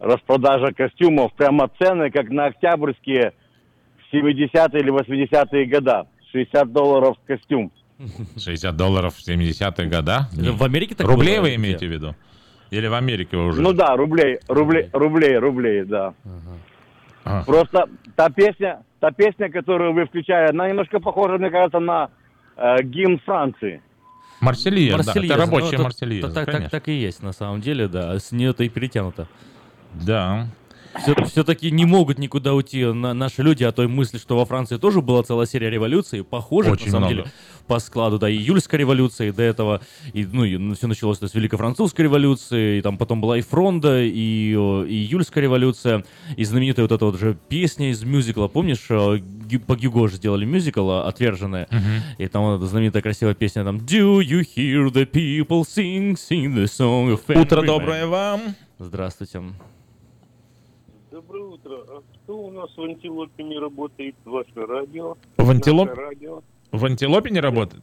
[0.00, 1.32] распродажа костюмов.
[1.34, 3.32] Прямо цены, как на Октябрьские
[3.98, 6.08] в 70-е или 80-е года.
[6.32, 7.72] 60 долларов костюм.
[8.36, 10.28] 60 долларов в 70-е года?
[10.32, 12.14] В Америке так Рублей было вы имеете в виду?
[12.70, 13.62] Или в Америке вы уже?
[13.62, 16.14] Ну да, рублей, рублей, рублей, рублей, да.
[17.24, 17.44] Ага.
[17.44, 17.84] Просто
[18.14, 22.10] та песня, та песня, которую вы включали, она немножко похожа, мне кажется, на
[22.56, 23.82] э, гимн Франции.
[24.40, 28.18] Марсельез, да, это рабочая ну, Марсельеза, Так, так, так и есть, на самом деле, да.
[28.18, 29.26] С нее-то и перетянуто.
[29.94, 30.46] Да.
[31.26, 35.00] Все-таки не могут никуда уйти на- наши люди от той мысли, что во Франции тоже
[35.00, 37.22] была целая серия революций, похожих, Очень на самом много.
[37.22, 37.32] деле,
[37.66, 39.80] по складу, да, и июльская революция, и до этого,
[40.12, 44.02] и, ну, и все началось с Великой Французской революции, и там потом была и Фронда,
[44.02, 46.04] и, и июльская революция,
[46.36, 48.86] и знаменитая вот эта вот же песня из мюзикла, помнишь,
[49.66, 51.68] по Гюго же сделали мюзикл э, «Отверженная»,
[52.18, 56.54] и там вот эта знаменитая красивая песня, там «Do you hear the people sing, sing
[56.54, 58.08] the song of Утро доброе man».
[58.08, 58.40] вам.
[58.78, 59.42] Здравствуйте.
[62.28, 64.14] Что у нас в антилопе не работает?
[64.26, 65.16] Ваше радио?
[65.38, 66.42] В антилоп- Наше радио?
[66.72, 67.82] В антилопе не работает?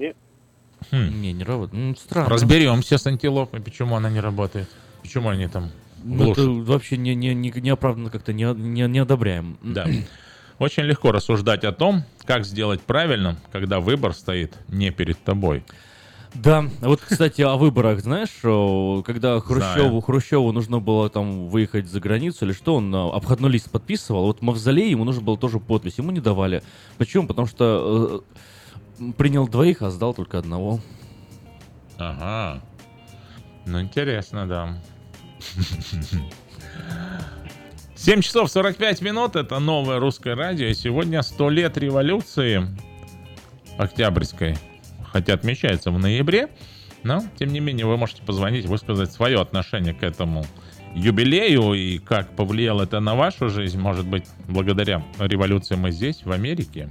[0.00, 0.16] Нет.
[0.90, 1.20] Хм.
[1.22, 1.80] Не, не работает.
[1.80, 2.28] Ну, странно.
[2.28, 4.68] Разберемся с антилопой, почему она не работает.
[5.02, 5.70] Почему они там
[6.02, 9.58] Ну, это вообще не, не, не, неоправданно как-то не, не, не одобряем.
[9.62, 9.86] Да.
[10.58, 15.62] Очень легко рассуждать о том, как сделать правильно, когда выбор стоит не перед тобой.
[16.34, 18.30] Да, вот, кстати, о выборах, знаешь,
[19.04, 23.70] когда Хрущеву, Хрущеву нужно было там выехать за границу или что, он а, обходной лист
[23.70, 26.62] подписывал, вот Мавзолей ему нужно было тоже подпись, ему не давали.
[26.98, 27.26] Почему?
[27.26, 28.22] Потому что
[28.98, 30.80] э, принял двоих, а сдал только одного.
[31.98, 32.62] Ага.
[33.66, 34.80] Ну, интересно, да.
[37.96, 40.68] 7 часов 45 минут, это новое русское радио.
[40.68, 42.66] И сегодня 100 лет революции
[43.76, 44.56] Октябрьской.
[45.12, 46.48] Хотя отмечается в ноябре.
[47.02, 50.44] Но, тем не менее, вы можете позвонить, высказать свое отношение к этому
[50.94, 53.78] юбилею и как повлияло это на вашу жизнь.
[53.78, 56.88] Может быть, благодаря революции мы здесь, в Америке.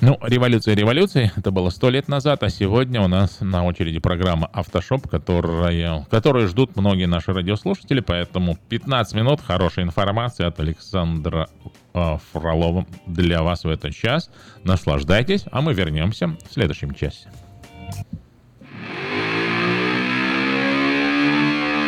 [0.00, 4.46] Ну, революция революции, это было сто лет назад, а сегодня у нас на очереди программа
[4.52, 11.48] «Автошоп», которая, которую ждут многие наши радиослушатели, поэтому 15 минут хорошей информации от Александра
[11.94, 14.30] э, Фролова для вас в этот час.
[14.62, 17.28] Наслаждайтесь, а мы вернемся в следующем часе.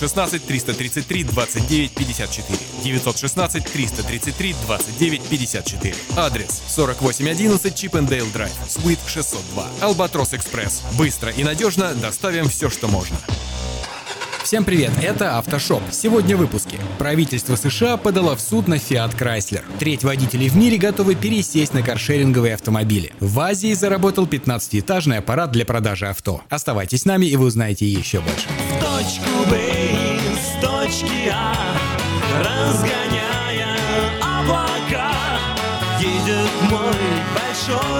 [0.00, 2.58] 916 333 29 54.
[2.82, 5.94] 916 333 29 54.
[6.16, 9.66] Адрес 4811 Чипендейл Драйв, Суит 602.
[9.80, 10.82] Албатрос Экспресс.
[10.96, 13.18] Быстро и надежно доставим все, что можно.
[14.50, 15.80] Всем привет, это Автошоп.
[15.92, 16.76] Сегодня в выпуске.
[16.98, 19.62] Правительство США подало в суд на Fiat Chrysler.
[19.78, 23.12] Треть водителей в мире готовы пересесть на каршеринговые автомобили.
[23.20, 26.42] В Азии заработал 15-этажный аппарат для продажи авто.
[26.48, 28.48] Оставайтесь с нами и вы узнаете еще больше.
[28.48, 31.54] В точку Б с точки А,
[32.40, 33.76] разгоняя
[34.20, 35.12] облака,
[36.00, 36.96] едет мой
[37.36, 37.99] большой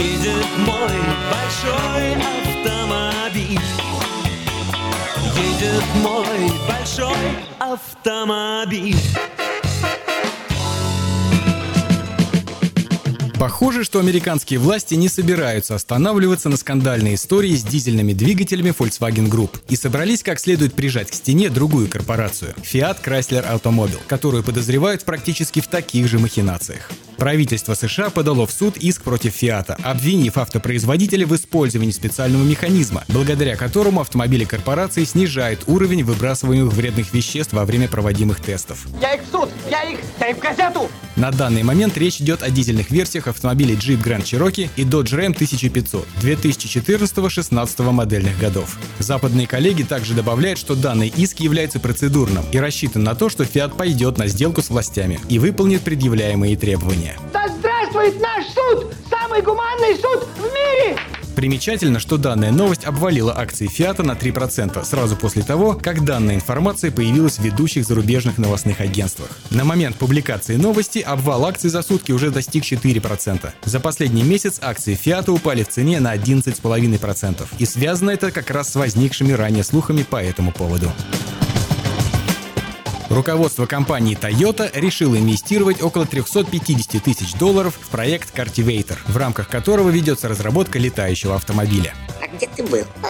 [0.00, 0.96] Едет мой
[1.30, 3.60] большой автомобиль.
[5.36, 8.96] Едет мой большой автомобиль.
[13.40, 19.58] Похоже, что американские власти не собираются останавливаться на скандальной истории с дизельными двигателями Volkswagen Group
[19.70, 25.60] и собрались как следует прижать к стене другую корпорацию– Fiat Chrysler Automobile, которую подозревают практически
[25.60, 26.90] в таких же махинациях.
[27.16, 33.56] Правительство США подало в суд иск против Фиата, обвинив автопроизводителя в использовании специального механизма, благодаря
[33.56, 38.86] которому автомобили корпорации снижают уровень выбрасываемых вредных веществ во время проводимых тестов.
[39.00, 40.90] Я их в суд, я их, я их в газету.
[41.16, 45.34] На данный момент речь идет о дизельных версиях автомобилей Jeep Grand Cherokee и Dodge Ram
[45.34, 48.76] 1500 2014-16 модельных годов.
[48.98, 53.76] Западные коллеги также добавляют, что данный иск является процедурным и рассчитан на то, что Fiat
[53.76, 57.16] пойдет на сделку с властями и выполнит предъявляемые требования.
[57.32, 58.94] Да здравствует наш суд!
[59.08, 60.98] Самый гуманный суд в мире!
[61.40, 66.90] Примечательно, что данная новость обвалила акции Фиата на 3% сразу после того, как данная информация
[66.90, 69.30] появилась в ведущих зарубежных новостных агентствах.
[69.48, 73.52] На момент публикации новости обвал акций за сутки уже достиг 4%.
[73.64, 77.46] За последний месяц акции Фиата упали в цене на 11,5%.
[77.58, 80.92] И связано это как раз с возникшими ранее слухами по этому поводу.
[83.10, 89.90] Руководство компании Toyota решило инвестировать около 350 тысяч долларов в проект Cartivator, в рамках которого
[89.90, 91.92] ведется разработка летающего автомобиля.
[92.22, 92.84] А где ты был?
[93.02, 93.08] Да,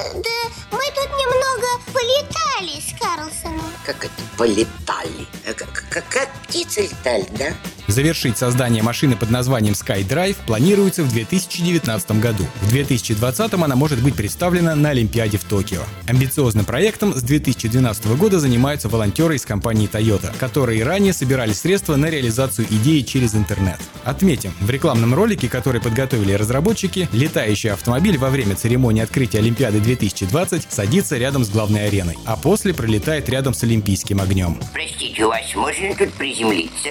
[0.73, 3.61] мы тут немного полетали с Карлсоном.
[3.85, 5.27] Как это полетали?
[5.45, 7.53] Э, Как, как, как птицы летали, да?
[7.91, 12.47] Завершить создание машины под названием SkyDrive планируется в 2019 году.
[12.63, 15.81] В 2020 она может быть представлена на Олимпиаде в Токио.
[16.07, 22.07] Амбициозным проектом с 2012 года занимаются волонтеры из компании Toyota, которые ранее собирали средства на
[22.07, 23.81] реализацию идеи через интернет.
[24.05, 30.69] Отметим, в рекламном ролике, который подготовили разработчики, летающий автомобиль во время церемонии открытия Олимпиады 2020
[30.71, 34.61] садится рядом с главной ареной, а после пролетает рядом с Олимпийским огнем.
[34.73, 36.91] Простите, у вас можно тут приземлиться?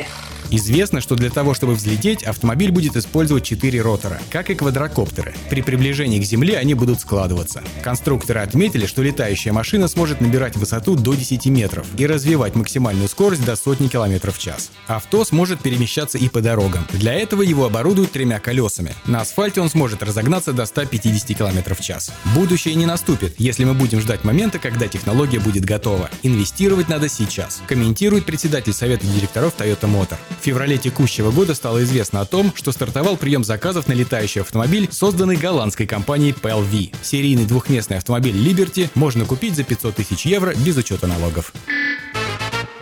[0.52, 5.36] Известно, что для того, чтобы взлететь, автомобиль будет использовать четыре ротора, как и квадрокоптеры.
[5.50, 7.62] При приближении к Земле они будут складываться.
[7.84, 13.46] Конструкторы отметили, что летающая машина сможет набирать высоту до 10 метров и развивать максимальную скорость
[13.46, 14.72] до сотни километров в час.
[14.88, 16.86] Авто сможет перемещаться и по дорогам.
[16.94, 18.96] Для этого его оборудуют тремя колесами.
[19.06, 22.12] На асфальте он сможет разогнаться до 150 км в час.
[22.36, 26.10] Будущее не наступит, если мы будем ждать момента, когда технология будет готова.
[26.24, 30.18] Инвестировать надо сейчас, комментирует председатель совета директоров Toyota Motor.
[30.40, 34.88] В феврале текущего года стало известно о том, что стартовал прием заказов на летающий автомобиль,
[34.90, 36.96] созданный голландской компанией PLV.
[37.02, 41.52] Серийный двухместный автомобиль Liberty можно купить за 500 тысяч евро без учета налогов.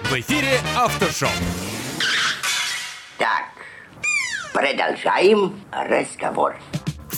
[0.04, 1.30] В эфире Автошоу.
[3.18, 3.50] Так,
[4.54, 6.56] продолжаем разговор.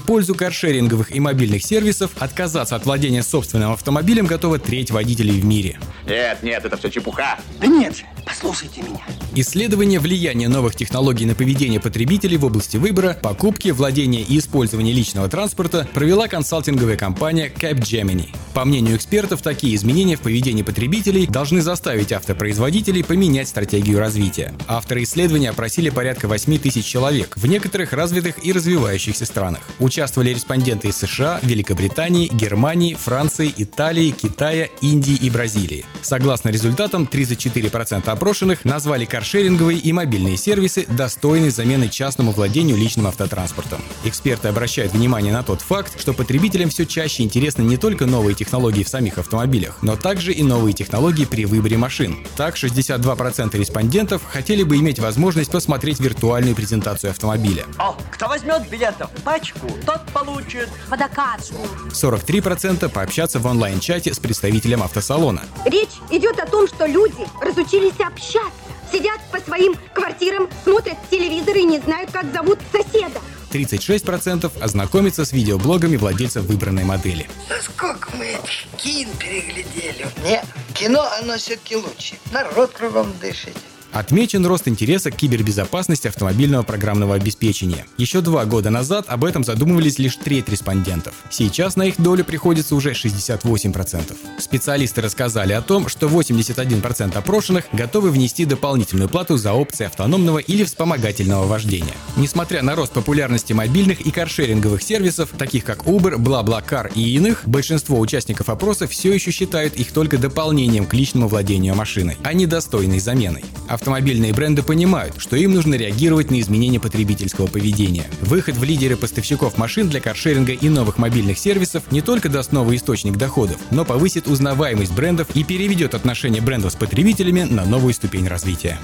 [0.10, 5.46] В пользу каршеринговых и мобильных сервисов отказаться от владения собственным автомобилем готовы треть водителей в
[5.46, 5.80] мире.
[6.08, 7.38] Нет, нет, это все чепуха.
[7.62, 9.02] Да нет же, послушайте меня.
[9.36, 15.30] Исследование влияния новых технологий на поведение потребителей в области выбора, покупки, владения и использования личного
[15.30, 18.30] транспорта провела консалтинговая компания Capgemini.
[18.56, 24.56] По мнению экспертов, такие изменения в поведении потребителей должны заставить автопроизводителей поменять стратегию развития.
[24.68, 29.62] Авторы исследования опросили порядка 8 тысяч человек в некоторых развитых и развивающихся странах.
[30.00, 35.84] Участвовали респонденты из США, Великобритании, Германии, Франции, Италии, Китая, Индии и Бразилии.
[36.02, 43.82] Согласно результатам, 34% опрошенных назвали каршеринговые и мобильные сервисы достойной замены частному владению личным автотранспортом.
[44.06, 48.84] Эксперты обращают внимание на тот факт, что потребителям все чаще интересны не только новые технологии
[48.84, 52.20] в самих автомобилях, но также и новые технологии при выборе машин.
[52.38, 57.66] Так, 62% респондентов хотели бы иметь возможность посмотреть виртуальную презентацию автомобиля.
[57.78, 61.68] О, кто возьмет билетов пачку, тот получит водокачку.
[61.92, 65.44] 43% пообщаться в онлайн-чате с представителем автосалона.
[65.66, 68.52] Речь идет о том, что люди разучились общаться.
[68.92, 73.20] Сидят по своим квартирам, смотрят телевизор и не знают, как зовут соседа.
[73.52, 77.30] 36% ознакомиться с видеоблогами владельцев выбранной модели.
[77.50, 80.08] Да сколько мы этих кин переглядели.
[80.24, 82.16] Не, кино оно все-таки лучше.
[82.32, 83.58] Народ кругом дышит.
[83.92, 87.86] Отмечен рост интереса к кибербезопасности автомобильного программного обеспечения.
[87.98, 91.16] Еще два года назад об этом задумывались лишь треть респондентов.
[91.32, 94.16] Сейчас на их долю приходится уже 68%.
[94.38, 100.64] Специалисты рассказали о том, что 81% опрошенных готовы внести дополнительную плату за опции автономного или
[100.64, 101.96] вспомогательного вождения.
[102.16, 108.00] Несмотря на рост популярности мобильных и каршеринговых сервисов, таких как Uber, BlaBlaCar и иных, большинство
[108.00, 113.00] участников опроса все еще считают их только дополнением к личному владению машиной, а не достойной
[113.00, 113.44] заменой.
[113.80, 118.06] Автомобильные бренды понимают, что им нужно реагировать на изменения потребительского поведения.
[118.20, 122.76] Выход в лидеры поставщиков машин для каршеринга и новых мобильных сервисов не только даст новый
[122.76, 128.28] источник доходов, но повысит узнаваемость брендов и переведет отношения брендов с потребителями на новую ступень
[128.28, 128.78] развития.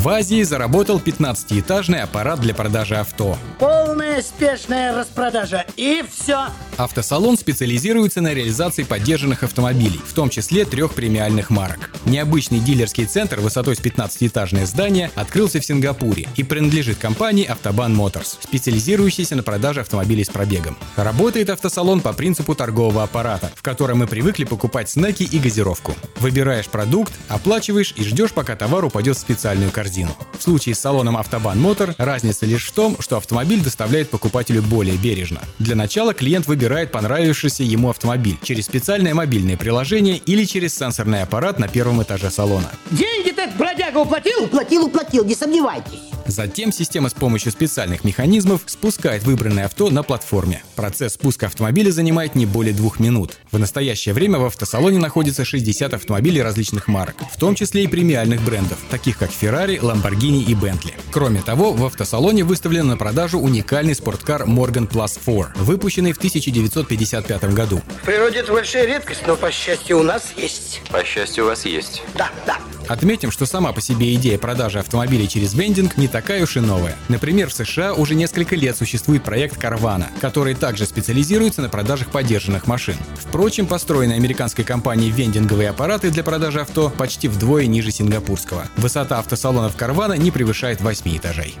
[0.00, 3.36] В Азии заработал 15-этажный аппарат для продажи авто.
[3.58, 5.66] Полная спешная распродажа.
[5.76, 6.46] И все.
[6.78, 11.90] Автосалон специализируется на реализации поддержанных автомобилей, в том числе трех премиальных марок.
[12.06, 18.38] Необычный дилерский центр высотой с 15-этажное здание открылся в Сингапуре и принадлежит компании Автобан Motors,
[18.40, 20.78] специализирующейся на продаже автомобилей с пробегом.
[20.96, 25.94] Работает автосалон по принципу торгового аппарата, в котором мы привыкли покупать снеки и газировку.
[26.20, 29.89] Выбираешь продукт, оплачиваешь и ждешь, пока товар упадет в специальную корзину.
[30.38, 34.96] В случае с салоном Автобан Мотор разница лишь в том, что автомобиль доставляет покупателю более
[34.96, 35.40] бережно.
[35.58, 41.58] Для начала клиент выбирает понравившийся ему автомобиль через специальное мобильное приложение или через сенсорный аппарат
[41.58, 42.70] на первом этаже салона.
[42.90, 44.44] Деньги-то этот бродяга уплатил?
[44.44, 46.10] Уплатил, уплатил, не сомневайтесь.
[46.30, 50.62] Затем система с помощью специальных механизмов спускает выбранное авто на платформе.
[50.76, 53.38] Процесс спуска автомобиля занимает не более двух минут.
[53.50, 58.42] В настоящее время в автосалоне находится 60 автомобилей различных марок, в том числе и премиальных
[58.42, 60.94] брендов, таких как Ferrari, Lamborghini и Bentley.
[61.10, 67.44] Кроме того, в автосалоне выставлен на продажу уникальный спорткар Morgan Plus 4, выпущенный в 1955
[67.52, 67.82] году.
[68.02, 70.80] В природе это большая редкость, но, по счастью, у нас есть.
[70.90, 72.02] По счастью, у вас есть.
[72.14, 72.58] Да, да.
[72.90, 76.94] Отметим, что сама по себе идея продажи автомобилей через вендинг не такая уж и новая.
[77.08, 82.66] Например, в США уже несколько лет существует проект Carvana, который также специализируется на продажах подержанных
[82.66, 82.96] машин.
[83.16, 88.66] Впрочем, построенные американской компанией вендинговые аппараты для продажи авто почти вдвое ниже сингапурского.
[88.76, 91.56] Высота автосалонов Carvana не превышает 8 этажей.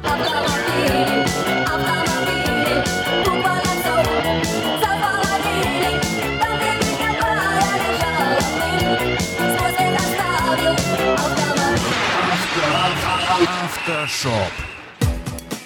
[14.10, 14.52] Автошоп.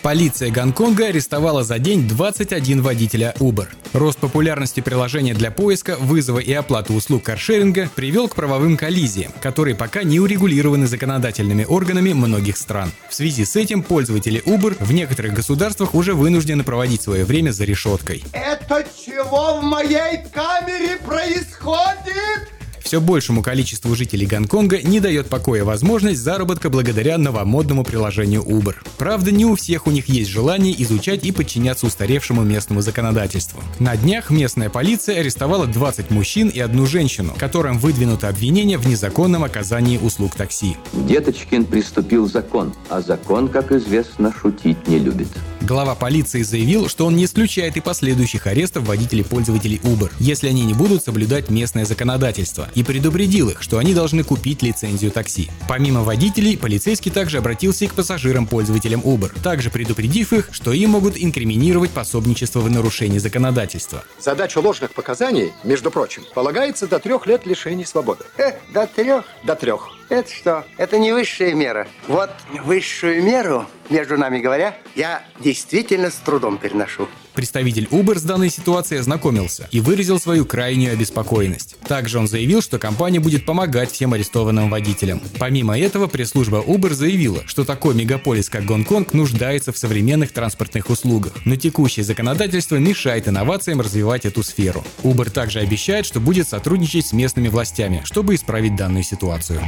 [0.03, 3.69] Полиция Гонконга арестовала за день 21 водителя Uber.
[3.95, 9.75] Рост популярности приложения для поиска, вызова и оплаты услуг каршеринга привел к правовым коллизиям, которые
[9.75, 12.93] пока не урегулированы законодательными органами многих стран.
[13.09, 17.65] В связи с этим пользователи Uber в некоторых государствах уже вынуждены проводить свое время за
[17.65, 18.23] решеткой.
[18.33, 22.54] Это чего в моей камере происходит?
[22.85, 28.75] Все большему количеству жителей Гонконга не дает покоя возможность заработка благодаря новомодному приложению Uber.
[28.99, 33.63] Правда, не у всех у них есть желание изучать и подчиняться устаревшему местному законодательству.
[33.79, 39.45] На днях местная полиция арестовала 20 мужчин и одну женщину, которым выдвинуто обвинение в незаконном
[39.45, 40.77] оказании услуг такси.
[40.93, 45.29] Деточкин приступил закон, а закон, как известно, шутить не любит.
[45.63, 50.67] Глава полиции заявил, что он не исключает и последующих арестов водителей пользователей Uber, если они
[50.67, 55.51] не будут соблюдать местное законодательство, и предупредил их, что они должны купить лицензию такси.
[55.69, 61.17] Помимо водителей, полицейский также обратился и к пассажирам-пользователям Uber, также предупредив их, что им могут
[61.17, 64.05] инкриминировать пособничество в нарушении законодательства.
[64.21, 68.25] Задача ложных показаний, между прочим, полагается до трех лет лишения свободы.
[68.39, 69.25] Э, до трех?
[69.45, 69.91] До трех.
[70.09, 70.65] Это что?
[70.77, 71.89] Это не высшая мера.
[72.09, 72.31] Вот
[72.65, 77.09] высшую меру, между нами говоря, я действительно с трудом переношу.
[77.35, 81.77] Представитель Uber с данной ситуацией ознакомился и выразил свою крайнюю обеспокоенность.
[81.81, 85.21] Также он заявил, что компания будет помогать всем арестованным водителям.
[85.41, 91.33] Помимо этого, пресс-служба Uber заявила, что такой мегаполис, как Гонконг, нуждается в современных транспортных услугах,
[91.45, 94.85] но текущее законодательство мешает инновациям развивать эту сферу.
[95.03, 99.61] Uber также обещает, что будет сотрудничать с местными властями, чтобы исправить данную ситуацию.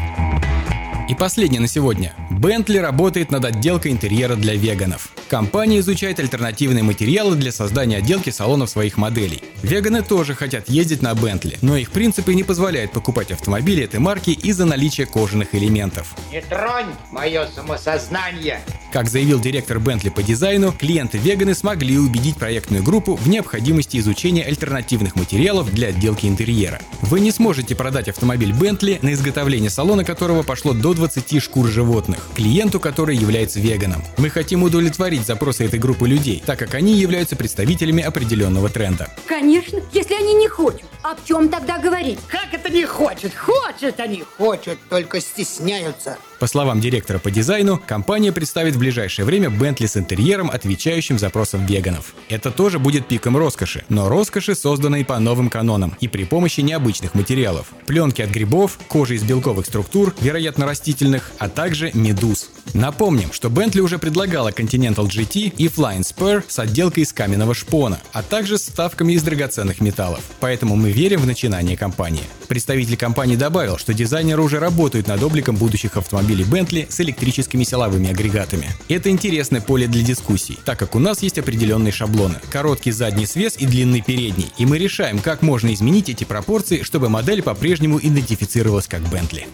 [1.19, 2.15] Последнее на сегодня.
[2.31, 5.09] Bentley работает над отделкой интерьера для веганов.
[5.29, 9.43] Компания изучает альтернативные материалы для создания отделки салонов своих моделей.
[9.63, 14.31] Веганы тоже хотят ездить на Bentley, но их принципы не позволяют покупать автомобили этой марки
[14.31, 16.15] из-за наличия кожаных элементов.
[16.31, 18.61] Не тронь мое самосознание.
[18.93, 25.17] Как заявил директор Bentley по дизайну, клиенты-веганы смогли убедить проектную группу в необходимости изучения альтернативных
[25.17, 26.81] материалов для отделки интерьера.
[27.03, 32.29] Вы не сможете продать автомобиль Bentley, на изготовление салона которого пошло до 20 шкур животных,
[32.37, 34.05] клиенту, который является веганом.
[34.19, 39.11] Мы хотим удовлетворить запросы этой группы людей, так как они являются представителями определенного тренда.
[39.27, 40.83] Конечно, если они не хотят.
[41.03, 42.19] Об чем тогда говорить?
[42.27, 43.33] Как это не хочет?
[43.35, 46.19] Хочет они, хочет, только стесняются.
[46.39, 51.65] По словам директора по дизайну, компания представит в ближайшее время Bentley с интерьером, отвечающим запросам
[51.65, 52.15] веганов.
[52.29, 57.15] Это тоже будет пиком роскоши, но роскоши, созданной по новым канонам и при помощи необычных
[57.15, 57.69] материалов.
[57.87, 62.51] Пленки от грибов, кожи из белковых структур, вероятно растительных, а также медуз.
[62.75, 67.99] Напомним, что Bentley уже предлагала Continental GT и Flying Spur с отделкой из каменного шпона,
[68.13, 70.21] а также с вставками из драгоценных металлов.
[70.41, 72.25] Поэтому мы верим в начинание компании.
[72.49, 78.11] Представитель компании добавил, что дизайнеры уже работают над обликом будущих автомобилей Bentley с электрическими силовыми
[78.11, 78.71] агрегатами.
[78.89, 82.41] Это интересное поле для дискуссий, так как у нас есть определенные шаблоны.
[82.51, 84.53] Короткий задний свес и длинный передний.
[84.59, 89.47] И мы решаем, как можно изменить эти пропорции, чтобы модель по-прежнему идентифицировалась как Bentley.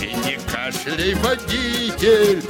[0.00, 2.42] И не кашляй, водитель!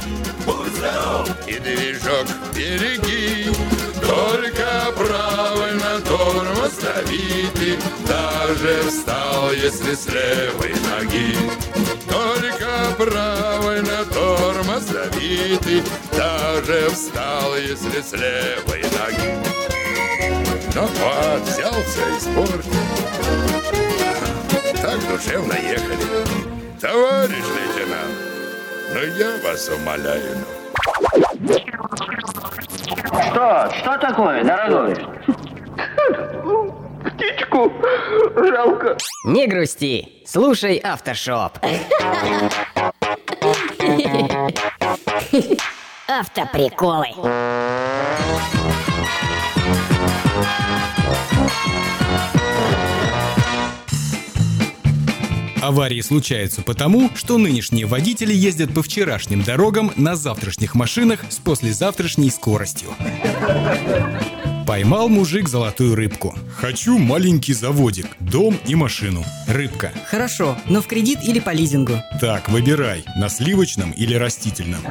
[0.47, 1.29] Будь здоров!
[1.47, 3.80] И движок береги!
[4.11, 11.37] Только правильно тормоз дави ты, Даже встал, если с левой ноги.
[12.09, 15.85] Только правильно тормоз дави ты,
[16.17, 19.31] Даже встал, если с левой ноги.
[20.75, 22.73] Вот, взялся и испортил.
[24.83, 25.97] Так душевно ехали.
[26.81, 28.17] Товарищ лейтенант,
[28.93, 30.35] ну я вас умоляю.
[30.35, 30.60] ну.
[33.31, 33.71] Что?
[33.73, 34.95] Что такое, дорогой?
[37.05, 37.73] Птичку
[38.37, 38.97] жалко.
[39.25, 41.59] Не грусти, слушай автошоп.
[46.09, 47.09] Автоприколы.
[55.61, 62.31] Аварии случаются потому, что нынешние водители ездят по вчерашним дорогам на завтрашних машинах с послезавтрашней
[62.31, 62.91] скоростью.
[64.67, 66.35] Поймал мужик золотую рыбку.
[66.57, 69.25] Хочу маленький заводик, дом и машину.
[69.49, 69.91] Рыбка.
[70.07, 71.95] Хорошо, но в кредит или по лизингу?
[72.21, 74.83] Так, выбирай, на сливочном или растительном.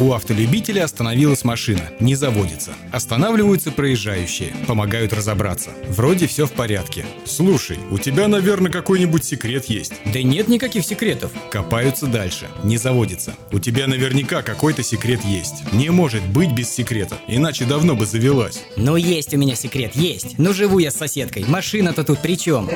[0.00, 2.72] У автолюбителя остановилась машина, не заводится.
[2.90, 5.72] Останавливаются проезжающие, помогают разобраться.
[5.88, 7.04] Вроде все в порядке.
[7.26, 9.92] Слушай, у тебя, наверное, какой-нибудь секрет есть.
[10.06, 11.32] Да нет никаких секретов.
[11.50, 13.34] Копаются дальше, не заводится.
[13.52, 15.70] У тебя наверняка какой-то секрет есть.
[15.74, 18.62] Не может быть без секрета, иначе давно бы завелась.
[18.76, 20.38] Ну есть у меня секрет, есть.
[20.38, 22.70] Ну живу я с соседкой, машина-то тут при чем?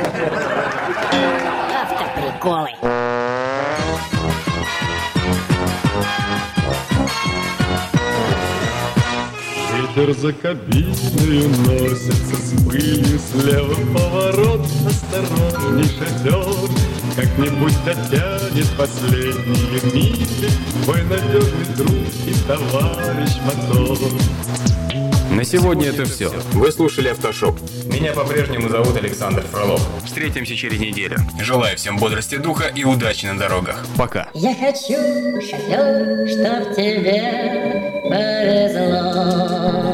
[1.72, 2.68] Автоприколы.
[9.94, 16.44] Кабиною носится с пылью Слева поворот, осторожней шатер
[17.14, 20.50] Как-нибудь дотянет последние мили
[20.82, 21.92] Твой надежный друг
[22.26, 23.98] и товарищ мотор
[25.30, 26.28] На сегодня это все.
[26.54, 27.56] Вы слушали Автошоп.
[27.84, 29.80] Меня по-прежнему зовут Александр Фролов.
[30.04, 31.18] Встретимся через неделю.
[31.40, 33.86] Желаю всем бодрости духа и удачи на дорогах.
[33.96, 34.28] Пока.
[34.34, 37.83] Я хочу, шофер, чтоб тебе
[38.14, 39.93] but as long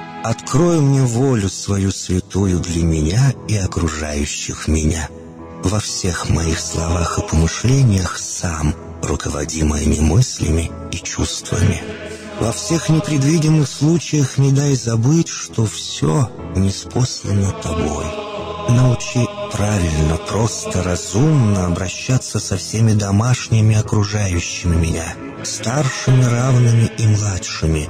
[0.23, 5.09] открой мне волю свою святую для меня и окружающих меня.
[5.63, 11.81] Во всех моих словах и помышлениях сам, руководи моими мыслями и чувствами.
[12.39, 18.05] Во всех непредвиденных случаях не дай забыть, что все неспослано тобой.
[18.69, 25.13] Научи правильно, просто, разумно обращаться со всеми домашними окружающими меня,
[25.43, 27.89] старшими, равными и младшими,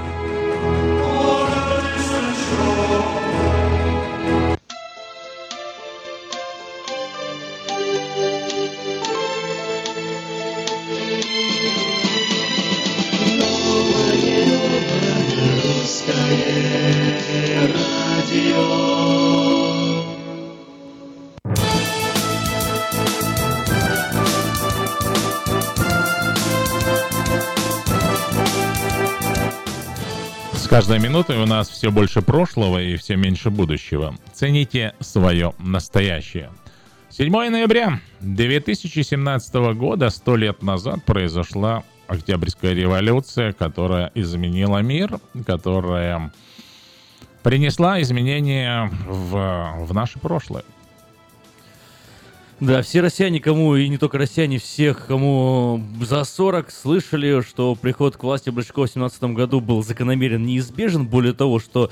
[30.81, 34.15] Каждой минутой у нас все больше прошлого и все меньше будущего.
[34.33, 36.49] Цените свое настоящее.
[37.11, 46.31] 7 ноября 2017 года, сто лет назад, произошла Октябрьская революция, которая изменила мир, которая
[47.43, 50.63] принесла изменения в, в наше прошлое.
[52.61, 58.17] Да, все россияне, кому, и не только россияне, всех, кому за 40, слышали, что приход
[58.17, 61.07] к власти Брычкова в 2017 году был закономерен, неизбежен.
[61.07, 61.89] Более того, что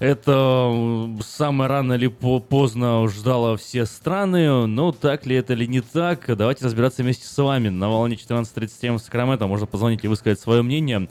[0.00, 4.66] это самое рано или поздно ждало все страны.
[4.66, 7.70] Но так ли это или не так, давайте разбираться вместе с вами.
[7.70, 11.08] На волне 14.37 в Сакраменто можно позвонить и высказать свое мнение.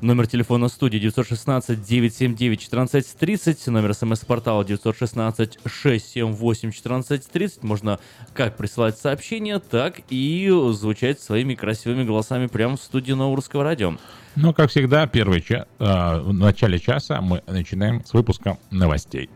[0.00, 3.70] Номер телефона студии 916-979-1430.
[3.70, 7.58] Номер смс-портала 916-678-1430.
[7.62, 8.00] Можно
[8.34, 13.96] как присылать сообщения, так и звучать своими красивыми голосами прямо в студии Нового Русского Радио.
[14.36, 19.28] Ну, как всегда, первый час, э, в начале часа мы начинаем с выпуска новостей.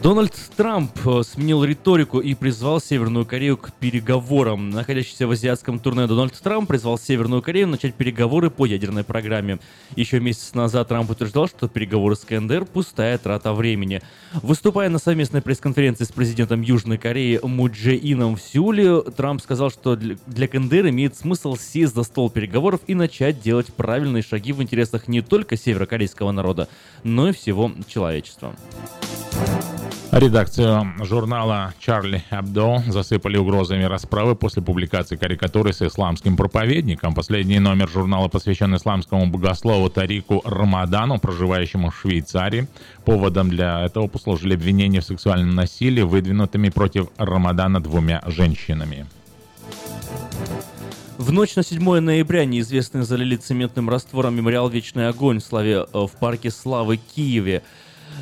[0.00, 4.70] Дональд Трамп э, сменил риторику и призвал Северную Корею к переговорам.
[4.70, 9.58] Находящийся в азиатском турне Дональд Трамп призвал Северную Корею начать переговоры по ядерной программе.
[9.94, 14.00] Еще месяц назад Трамп утверждал, что переговоры с КНДР– пустая трата времени.
[14.34, 19.70] Выступая на совместной пресс-конференции с президентом Южной Кореи Му Дже Ином в Сеуле, Трамп сказал,
[19.70, 24.62] что для КНДР имеет смысл сесть за стол переговоров и начать делать правильные шаги в
[24.62, 26.68] интересах не только северокорейского народа,
[27.04, 28.54] но и всего человечества.
[30.12, 37.14] Редакцию журнала «Чарли Абдо» засыпали угрозами расправы после публикации карикатуры с исламским проповедником.
[37.14, 42.68] Последний номер журнала посвящен исламскому богослову Тарику Рамадану, проживающему в Швейцарии.
[43.06, 49.06] Поводом для этого послужили обвинения в сексуальном насилии, выдвинутыми против Рамадана двумя женщинами.
[51.16, 56.10] В ночь на 7 ноября неизвестные залили цементным раствором мемориал «Вечный огонь» в, славе, в
[56.20, 57.62] парке Славы Киеве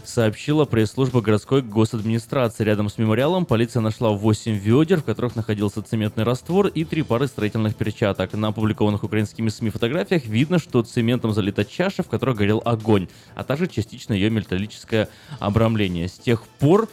[0.07, 2.65] сообщила пресс-служба городской госадминистрации.
[2.65, 7.27] Рядом с мемориалом полиция нашла 8 ведер, в которых находился цементный раствор и три пары
[7.27, 8.33] строительных перчаток.
[8.35, 13.45] На опубликованных украинскими СМИ фотографиях видно, что цементом залита чаша, в которой горел огонь, а
[13.45, 16.09] также частично ее металлическое обрамление.
[16.09, 16.89] С тех пор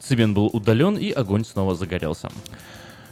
[0.00, 2.30] цемент был удален и огонь снова загорелся.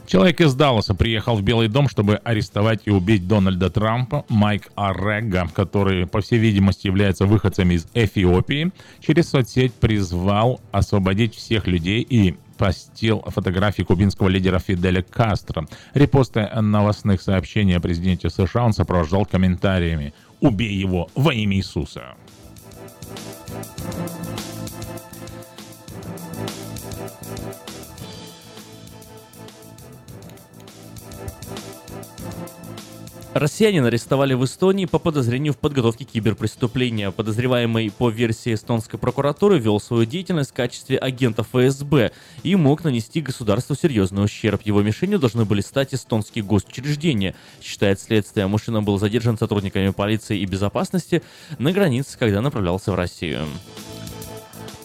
[0.06, 4.24] Человек из Далласа приехал в Белый дом, чтобы арестовать и убить Дональда Трампа.
[4.28, 11.66] Майк Арега, который, по всей видимости, является выходцем из Эфиопии, через соцсеть призвал освободить всех
[11.66, 15.66] людей и постил фотографии кубинского лидера Фиделя Кастро.
[15.94, 22.14] Репосты новостных сообщений о президенте США он сопровождал комментариями «Убей его во имя Иисуса».
[33.34, 37.10] Россиянин арестовали в Эстонии по подозрению в подготовке киберпреступления.
[37.10, 42.12] Подозреваемый по версии эстонской прокуратуры вел свою деятельность в качестве агента ФСБ
[42.44, 44.62] и мог нанести государству серьезный ущерб.
[44.62, 47.34] Его мишенью должны были стать эстонские госучреждения.
[47.60, 51.20] Считает следствие, мужчина был задержан сотрудниками полиции и безопасности
[51.58, 53.48] на границе, когда направлялся в Россию.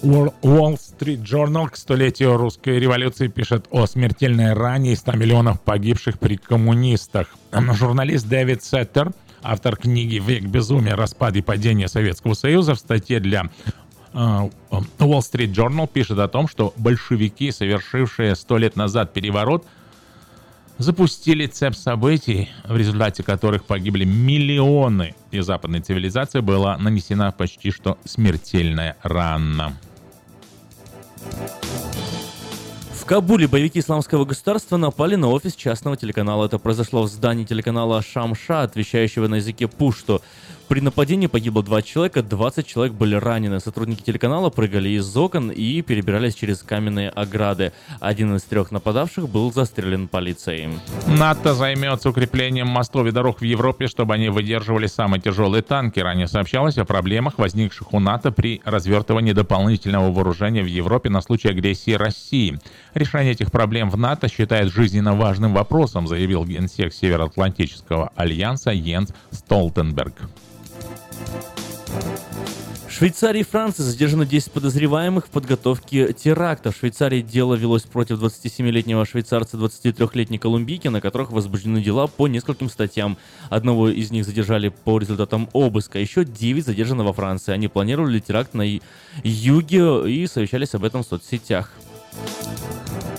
[0.02, 6.20] Wall Street Journal к столетию русской революции пишет о смертельной ране и 100 миллионов погибших
[6.20, 7.36] при коммунистах.
[7.52, 10.96] Журналист Дэвид Сеттер, автор книги «Век безумия.
[10.96, 13.50] Распад и падение Советского Союза» в статье для
[14.14, 19.66] Wall Street Journal пишет о том, что большевики, совершившие сто лет назад переворот,
[20.78, 27.98] запустили цепь событий, в результате которых погибли миллионы, и западной цивилизации была нанесена почти что
[28.06, 29.74] смертельная рана.
[32.94, 36.46] В Кабуле боевики исламского государства напали на офис частного телеканала.
[36.46, 40.22] Это произошло в здании телеканала Шамша, отвечающего на языке пушту.
[40.70, 43.60] При нападении погибло два человека, 20 человек были ранены.
[43.60, 47.74] Сотрудники телеканала прыгали из окон и перебирались через каменные ограды.
[48.00, 50.70] Один из трех нападавших был застрелен полицией.
[51.08, 56.02] НАТО займется укреплением мостов и дорог в Европе, чтобы они выдерживали самые тяжелые танки.
[56.02, 61.50] Ранее сообщалось о проблемах, возникших у НАТО при развертывании дополнительного вооружения в Европе на случай
[61.50, 62.60] агрессии России.
[62.94, 70.14] Решение этих проблем в НАТО считает жизненно важным вопросом, заявил генсек Североатлантического альянса Йенс Столтенберг.
[72.88, 76.72] В Швейцарии и Франции задержано 10 подозреваемых в подготовке теракта.
[76.72, 82.70] В Швейцарии дело велось против 27-летнего швейцарца 23-летней колумбийки, на которых возбуждены дела по нескольким
[82.70, 83.18] статьям.
[83.50, 86.00] Одного из них задержали по результатам обыска.
[86.00, 87.54] Еще 9 задержано во Франции.
[87.54, 88.66] Они планировали теракт на
[89.24, 91.72] юге и совещались об этом в соцсетях.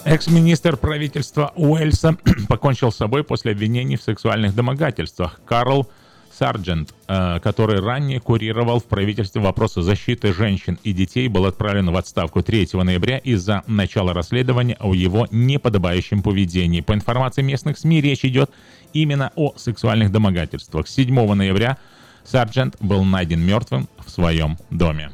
[0.05, 2.17] Экс-министр правительства Уэльса
[2.49, 5.41] покончил с собой после обвинений в сексуальных домогательствах.
[5.47, 5.89] Карл
[6.41, 11.97] Сарджент, э, который ранее курировал в правительстве вопросы защиты женщин и детей, был отправлен в
[11.99, 16.81] отставку 3 ноября из-за начала расследования о его неподобающем поведении.
[16.81, 18.51] По информации местных СМИ, речь идет
[18.95, 20.89] именно о сексуальных домогательствах.
[20.89, 21.77] 7 ноября
[22.25, 25.11] Сарджент был найден мертвым в своем доме.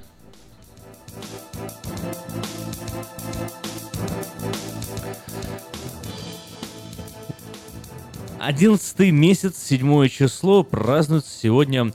[8.38, 11.94] Одиннадцатый месяц, седьмое число, празднуется сегодня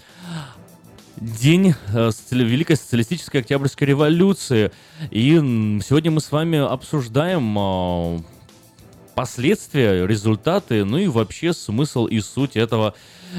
[1.17, 4.71] День э, Великой социалистической октябрьской революции.
[5.11, 5.33] И
[5.85, 8.19] сегодня мы с вами обсуждаем а,
[9.13, 12.95] последствия, результаты, ну и вообще смысл и суть этого,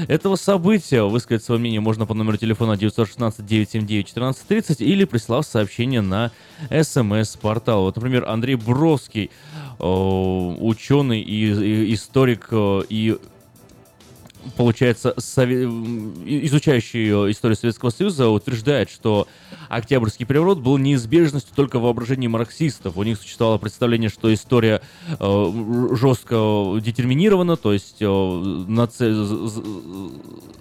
[0.07, 1.03] этого события.
[1.03, 6.31] Высказать свое мнение можно по номеру телефона 916-979-1430 или прислав сообщение на
[6.69, 7.83] смс-портал.
[7.83, 9.29] Вот, например, Андрей Бровский,
[9.79, 13.17] ученый и, и историк э, и
[14.57, 15.65] получается, сове-
[16.45, 19.27] изучающий историю Советского Союза, утверждает, что
[19.69, 22.97] Октябрьский переворот был неизбежностью только в воображении марксистов.
[22.97, 24.81] У них существовало представление, что история
[25.19, 29.63] э, жестко детерминирована, то есть э, з-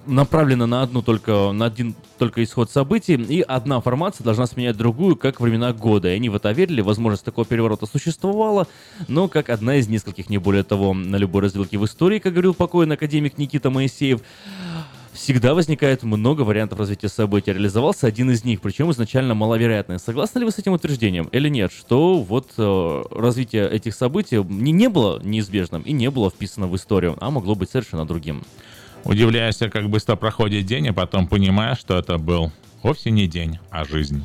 [0.07, 5.17] направлена на одну только на один только исход событий, и одна формация должна сменять другую,
[5.17, 6.09] как времена года.
[6.09, 8.67] И они в это верили, возможность такого переворота существовала,
[9.09, 12.55] но как одна из нескольких, не более того, на любой развилке в истории, как говорил
[12.55, 14.21] покойный академик Никита Моисеев,
[15.13, 17.53] всегда возникает много вариантов развития событий.
[17.53, 19.99] Реализовался один из них, причем изначально маловероятный.
[19.99, 21.73] Согласны ли вы с этим утверждением или нет?
[21.73, 26.77] Что вот э, развитие этих событий не, не было неизбежным и не было вписано в
[26.77, 28.43] историю, а могло быть совершенно другим.
[29.05, 33.85] Удивляешься, как быстро проходит день, а потом понимаешь, что это был вовсе не день, а
[33.85, 34.25] жизнь.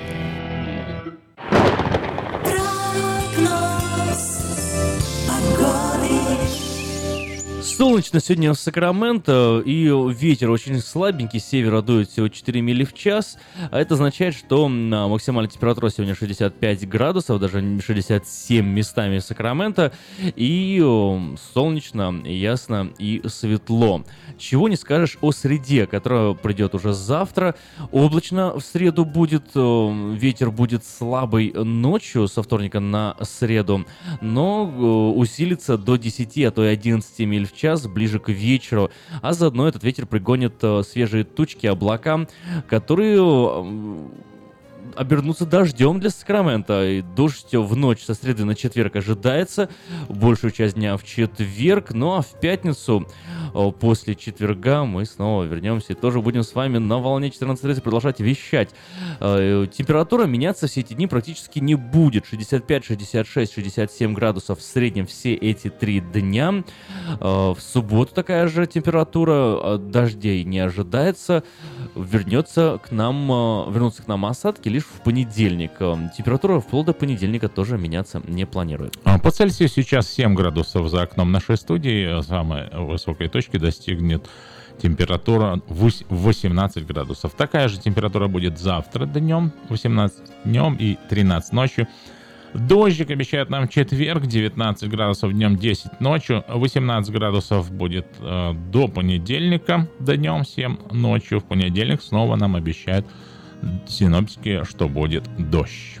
[7.81, 12.93] Солнечно сегодня в Сакраменто, и ветер очень слабенький, с севера дует всего 4 мили в
[12.93, 13.39] час.
[13.71, 19.93] А это означает, что максимальная температура сегодня 65 градусов, даже 67 местами в Сакраменто.
[20.19, 20.77] И
[21.55, 24.03] солнечно, ясно и светло.
[24.37, 27.55] Чего не скажешь о среде, которая придет уже завтра.
[27.91, 33.87] Облачно в среду будет, ветер будет слабый ночью со вторника на среду,
[34.21, 38.91] но усилится до 10, а то и 11 миль в час ближе к вечеру.
[39.21, 42.27] А заодно этот ветер пригонит э, свежие тучки, облака,
[42.67, 43.21] которые
[44.95, 46.87] обернуться дождем для Сакрамента.
[46.87, 49.69] И дождь в ночь со среды на четверг ожидается,
[50.09, 53.07] большую часть дня в четверг, ну а в пятницу
[53.79, 58.69] после четверга мы снова вернемся и тоже будем с вами на волне 14.30 продолжать вещать.
[59.19, 62.25] Э, Температура меняться все эти дни практически не будет.
[62.25, 66.63] 65, 66, 67 градусов в среднем все эти три дня.
[67.19, 71.43] Э, В субботу такая же температура, э, дождей не ожидается.
[71.95, 75.71] Вернется к нам, э, вернутся к нам осадки лишь в понедельник.
[75.79, 78.97] Э, Температура вплоть до понедельника тоже меняться не планирует.
[79.03, 82.21] А, По Цельсию сейчас 7 градусов за окном нашей студии.
[82.21, 84.25] Самой высокой точки достигнет
[84.81, 87.33] температура вось- 18 градусов.
[87.33, 91.87] Такая же температура будет завтра днем, 18 днем и 13 ночью.
[92.53, 99.87] Дождик обещает нам четверг, 19 градусов днем, 10 ночью, 18 градусов будет э, до понедельника
[99.99, 101.39] днем, 7 ночью.
[101.39, 103.05] В понедельник снова нам обещают
[103.87, 106.00] синоптики, что будет дождь.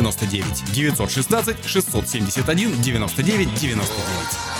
[0.01, 4.51] 99 916 671 99 99.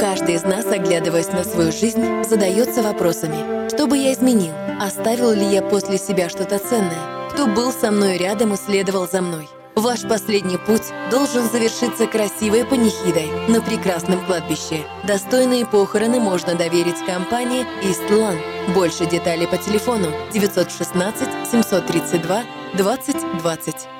[0.00, 3.68] Каждый из нас, оглядываясь на свою жизнь, задается вопросами.
[3.68, 4.52] Что бы я изменил?
[4.80, 7.30] Оставил ли я после себя что-то ценное?
[7.32, 9.48] Кто был со мной рядом и следовал за мной?
[9.80, 14.84] Ваш последний путь должен завершиться красивой панихидой на прекрасном кладбище.
[15.04, 18.36] Достойные похороны можно доверить компании Истлан.
[18.74, 22.42] Больше деталей по телефону 916 732
[22.74, 23.99] 2020.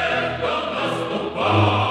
[1.49, 1.90] Вот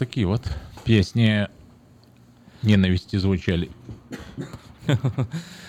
[0.00, 0.42] такие вот
[0.82, 1.46] песни
[2.62, 3.70] ненависти звучали.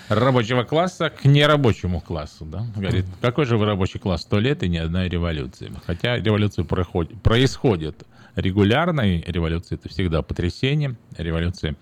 [0.08, 2.66] Рабочего класса к нерабочему классу, да?
[2.74, 4.22] Говорит, какой же вы рабочий класс?
[4.22, 5.74] Сто лет и ни одной революции.
[5.86, 10.96] Хотя революции проходят, происходят регулярно, и революция это всегда потрясение.
[11.18, 11.76] Революции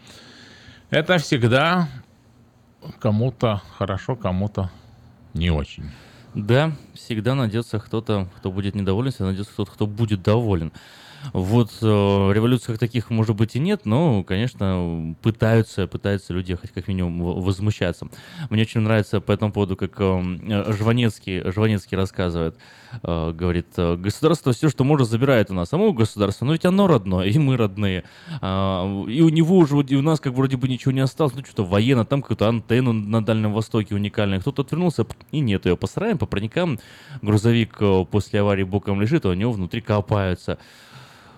[0.89, 1.88] это всегда
[2.99, 4.71] кому-то хорошо, кому-то
[5.35, 5.91] не очень.
[6.34, 10.71] Да, всегда найдется кто-то, кто будет недоволен, всегда найдется кто-то, кто будет доволен.
[11.34, 16.88] Вот э, революций таких, может быть, и нет, но, конечно, пытаются, пытаются люди хоть как
[16.88, 18.08] минимум возмущаться.
[18.50, 22.56] Мне очень нравится по этому поводу, как э, Жванецкий, Жванецкий рассказывает,
[23.04, 25.70] э, говорит, э, государство все, что может, забирает у нас.
[25.70, 28.04] Само государство, но ведь оно родное, и мы родные.
[28.41, 31.44] А, и у него уже, и у нас как вроде бы ничего не осталось, ну
[31.44, 34.41] что-то военно, там какую-то антенну на Дальнем Востоке уникальную.
[34.41, 35.78] Кто-то отвернулся, и нет ее.
[35.78, 36.80] По сараям, по проникам,
[37.22, 40.58] грузовик э, после аварии боком лежит, а у него внутри копаются.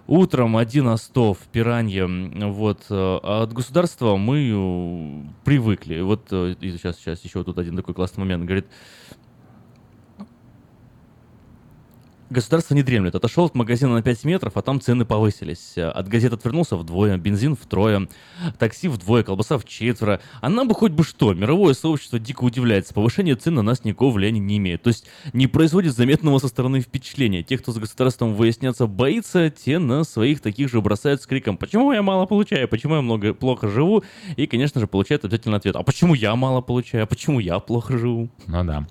[0.07, 2.07] Утром один остов, пиранье,
[2.49, 6.01] вот, а от государства мы э, привыкли.
[6.01, 8.65] Вот э, сейчас, сейчас еще тут один такой классный момент, говорит,
[12.31, 13.13] Государство не дремлет.
[13.13, 15.73] Отошел от магазина на 5 метров, а там цены повысились.
[15.77, 18.07] От газет отвернулся вдвое, бензин втрое,
[18.57, 20.21] такси вдвое, колбаса в четверо.
[20.39, 21.33] А нам бы хоть бы что.
[21.33, 22.93] Мировое сообщество дико удивляется.
[22.93, 24.81] Повышение цен на нас никакого влияния не имеет.
[24.81, 27.43] То есть не производит заметного со стороны впечатления.
[27.43, 31.91] Те, кто с государством выясняться боится, те на своих таких же бросают с криком «Почему
[31.91, 32.69] я мало получаю?
[32.69, 34.05] Почему я много, плохо живу?»
[34.37, 37.03] И, конечно же, получают обязательно ответ «А почему я мало получаю?
[37.03, 38.87] А почему я плохо живу?» Ну да.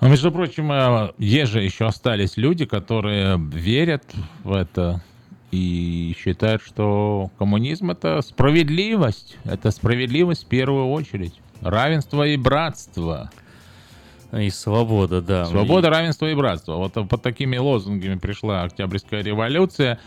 [0.00, 4.04] Но, между прочим, э, есть же еще остались люди, которые верят
[4.44, 5.02] в это
[5.50, 9.36] и считают, что коммунизм это справедливость.
[9.44, 11.34] Это справедливость в первую очередь.
[11.60, 13.30] Равенство и братство.
[14.32, 15.46] И свобода, да.
[15.46, 16.74] Свобода, равенство и братство.
[16.74, 19.98] Вот под такими лозунгами пришла Октябрьская революция.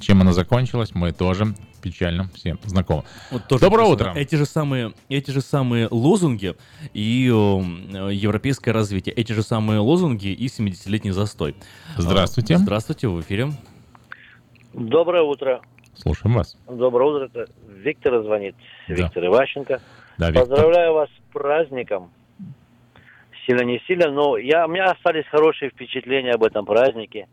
[0.00, 1.54] Чем она закончилась, мы тоже
[1.88, 3.04] печально всем знакомы.
[3.30, 4.12] Вот тоже Доброе утро.
[4.14, 6.54] Эти же самые, эти же самые лозунги
[6.92, 11.56] и э, европейское развитие, эти же самые лозунги и 70-летний застой.
[11.96, 12.54] Здравствуйте.
[12.54, 13.48] А, Здравствуйте, вы в эфире.
[14.74, 15.60] Доброе утро.
[15.94, 16.56] Слушаем вас.
[16.68, 17.24] Доброе утро.
[17.26, 18.54] Это Виктор звонит.
[18.88, 18.94] Да.
[18.94, 19.80] Виктор Иващенко.
[20.18, 20.46] Да, Виктор.
[20.46, 22.10] Поздравляю вас с праздником.
[23.46, 27.28] Сильно не сильно, но я, у меня остались хорошие впечатления об этом празднике.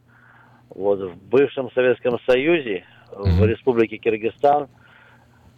[0.69, 4.67] Вот в бывшем Советском Союзе, в Республике Киргизстан,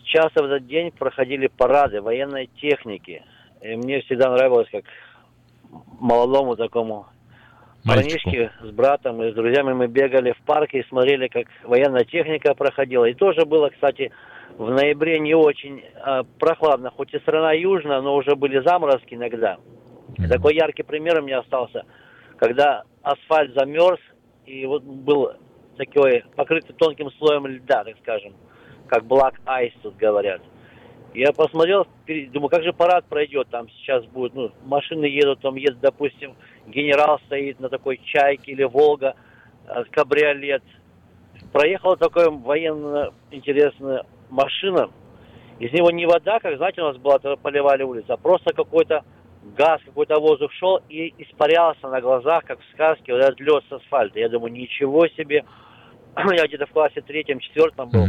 [0.03, 3.23] часто в этот день проходили парады военной техники.
[3.61, 4.85] И мне всегда нравилось, как
[5.99, 7.07] молодому такому
[7.83, 8.09] Мальчику.
[8.09, 12.53] парнишке с братом и с друзьями мы бегали в парке и смотрели, как военная техника
[12.53, 13.05] проходила.
[13.05, 14.11] И тоже было, кстати,
[14.57, 19.57] в ноябре не очень а, прохладно, хоть и страна южная, но уже были заморозки иногда.
[20.17, 21.85] И такой яркий пример у меня остался,
[22.37, 23.99] когда асфальт замерз,
[24.45, 25.33] и вот был
[25.77, 28.33] такой покрытый тонким слоем льда, так скажем,
[28.87, 30.41] как Black Ice тут говорят.
[31.13, 35.79] Я посмотрел, думаю, как же парад пройдет, там сейчас будет, ну, машины едут, там едет,
[35.79, 36.35] допустим,
[36.67, 39.15] генерал стоит на такой чайке или Волга,
[39.91, 40.63] кабриолет.
[41.51, 44.91] Проехала такая военно интересная машина,
[45.59, 49.03] из него не вода, как, знаете, у нас была, поливали улицу, а просто какой-то
[49.55, 53.71] газ, какой-то воздух шел и испарялся на глазах, как в сказке, вот этот лед с
[53.71, 54.19] асфальта.
[54.19, 55.45] Я думаю, ничего себе.
[56.35, 58.05] Я где-то в классе третьем, четвертом был.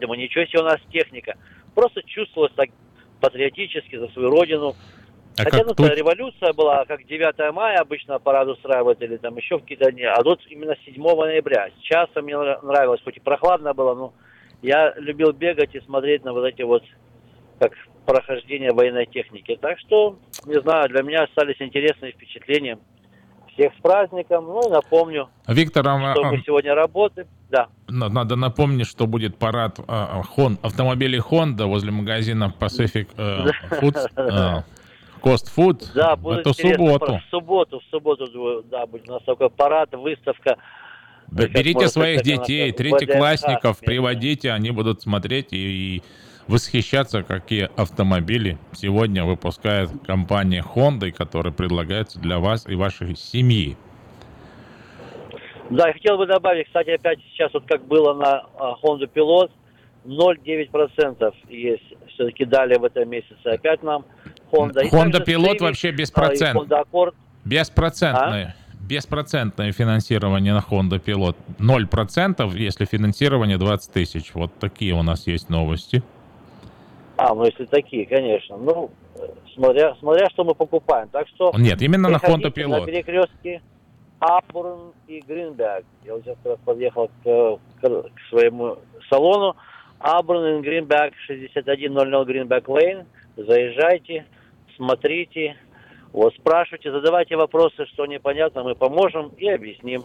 [0.00, 1.36] Думаю, ничего себе у нас техника.
[1.74, 2.70] Просто чувствовалось так
[3.20, 4.74] патриотически за свою родину.
[5.38, 9.36] А Хотя, как ну, тут- революция была, как 9 мая обычно парад устраивают, или там
[9.36, 11.70] еще в какие-то дни, а тут именно 7 ноября.
[11.80, 14.14] Сейчас мне нра- нравилось, хоть и прохладно было, но
[14.62, 16.82] я любил бегать и смотреть на вот эти вот,
[17.60, 17.72] как
[18.04, 19.56] прохождение военной техники.
[19.60, 22.78] Так что, не знаю, для меня остались интересные впечатления.
[23.58, 24.44] Всех с праздником.
[24.46, 27.26] Ну напомню, Виктор, а, что а, мы сегодня работаем.
[27.50, 27.66] Да.
[27.88, 33.48] на- надо напомнить, что будет парад а, а, Хон, автомобилей Honda возле магазина Pacific э,
[33.80, 34.62] Foods, э,
[35.20, 36.76] Cost Food Да, будет интересно.
[36.76, 37.20] субботу.
[37.26, 40.56] В субботу, в субботу, да, будет у нас такой парад, выставка.
[41.26, 46.02] Берите своих детей, третьеклассников, приводите, они будут смотреть и, и
[46.48, 53.76] восхищаться, какие автомобили сегодня выпускает компания Honda, которые предлагаются для вас и вашей семьи.
[55.70, 59.50] Да, я хотел бы добавить, кстати, опять сейчас вот как было на а, Honda Pilot,
[60.06, 61.82] 0,9% есть,
[62.14, 64.06] все-таки дали в этом месяце опять нам
[64.50, 64.82] Honda.
[64.82, 66.62] И Honda Pilot вообще а, беспроцентный.
[66.62, 67.14] Honda Accord.
[67.44, 68.56] Беспроцентное.
[68.88, 71.36] Беспроцентное финансирование на Honda Pilot.
[71.58, 74.32] 0%, если финансирование 20 тысяч.
[74.32, 76.02] Вот такие у нас есть новости.
[77.18, 78.56] А, ну если такие, конечно.
[78.56, 78.90] Ну,
[79.54, 81.08] смотря, смотря что мы покупаем.
[81.08, 81.52] Так что...
[81.58, 82.80] Нет, именно на Honda Pilot.
[82.80, 83.60] На перекрестке
[84.20, 85.84] Апбурн и Гринберг.
[86.04, 88.78] Я вот сейчас раз подъехал к, к- к своему
[89.10, 89.56] салону.
[89.98, 93.04] Абрун и Гринберг, 6100 Гринберг Лейн.
[93.36, 94.24] Заезжайте,
[94.76, 95.56] смотрите,
[96.12, 100.04] вот спрашивайте, задавайте вопросы, что непонятно, мы поможем и объясним.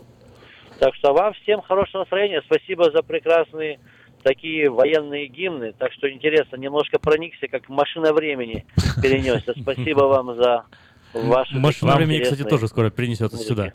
[0.79, 2.41] Так что вам всем хорошего настроения.
[2.45, 3.79] Спасибо за прекрасные
[4.23, 5.73] такие военные гимны.
[5.73, 8.65] Так что интересно, немножко проникся, как машина времени
[9.01, 9.53] перенесся.
[9.61, 10.65] Спасибо вам за
[11.13, 13.47] ваши Машина времени, кстати, тоже скоро принесется музыки.
[13.47, 13.73] сюда.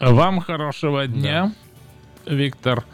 [0.00, 1.52] Вам хорошего дня.
[2.26, 2.84] Виктор.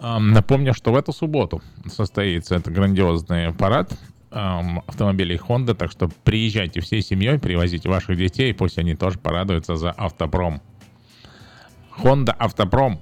[0.00, 3.90] Ам, Напомню, что в эту субботу состоится этот грандиозный парад
[4.30, 9.90] автомобилей Honda, так что приезжайте всей семьей, привозите ваших детей, пусть они тоже порадуются за
[9.90, 10.60] автопром.
[11.98, 13.00] Honda Автопром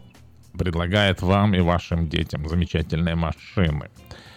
[0.57, 3.91] предлагает вам и вашим детям замечательные машины.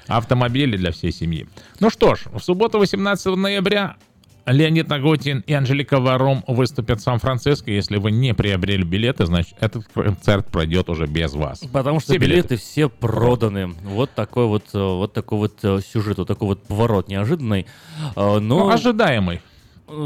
[0.07, 1.47] Автомобили для всей семьи.
[1.79, 3.97] Ну что ж, в субботу 18 ноября
[4.51, 7.71] Леонид Нагутин и Анжелика Варум выступят в Сан-Франциско.
[7.71, 11.59] Если вы не приобрели билеты, значит, этот концерт пройдет уже без вас.
[11.71, 13.67] Потому что Все билеты все проданы.
[13.83, 17.67] Вот такой вот, э, вот такой вот э, сюжет, вот такой вот поворот неожиданный.
[18.15, 18.39] Э, Но...
[18.39, 19.41] Ну, ожидаемый.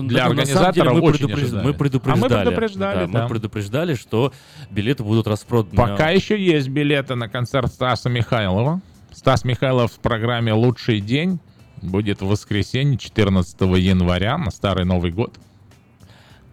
[0.04, 2.24] Для организаторов мы, очень предупреж- мы предупреждали.
[2.24, 3.24] А мы предупреждали, да, да.
[3.24, 4.34] Мы предупреждали, что
[4.72, 5.76] билеты будут распроданы.
[5.76, 8.82] Пока еще есть билеты на концерт Стаса Михайлова.
[9.12, 11.40] Стас Михайлов в программе «Лучший день»
[11.82, 15.36] будет в воскресенье, 14 января, на Старый Новый год.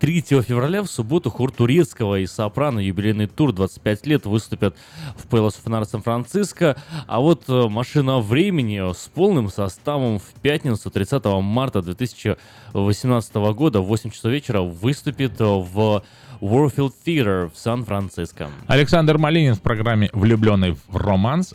[0.00, 4.74] 3 февраля в субботу хор турецкого и сопрано юбилейный тур 25 лет выступят
[5.14, 6.76] в of Honor Сан-Франциско.
[7.06, 13.86] А вот э, «Машина времени» с полным составом в пятницу 30 марта 2018 года в
[13.86, 16.02] 8 часов вечера выступит э, в
[16.40, 18.48] Warfield Theater в Сан-Франциско.
[18.68, 21.54] Александр Малинин в программе «Влюбленный в романс»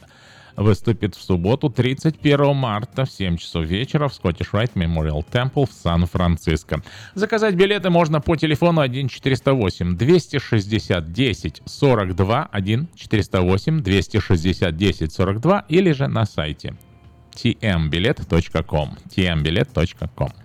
[0.56, 5.74] выступит в субботу 31 марта в 7 часов вечера в Scottish Rite Memorial Temple в
[5.74, 6.82] Сан-Франциско.
[7.14, 15.66] Заказать билеты можно по телефону 1 408 260 10 42 1 408 260 10 42
[15.70, 16.76] или же на сайте
[17.36, 20.45] tmbilet.com tmbilet.com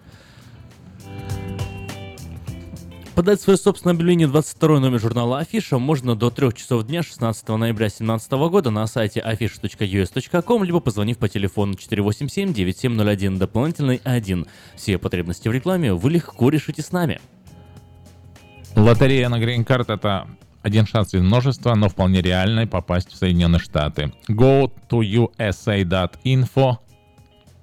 [3.21, 7.89] Подать свое собственное объявление 22 номер журнала Афиша можно до 3 часов дня 16 ноября
[7.89, 14.47] 2017 года на сайте afisha.us.com, либо позвонив по телефону 487-9701, дополнительный 1.
[14.75, 17.21] Все потребности в рекламе вы легко решите с нами.
[18.75, 20.27] Лотерея на Green Card— это
[20.63, 24.15] один шанс из множества, но вполне реальный попасть в Соединенные Штаты.
[24.31, 26.77] Go to usa.info.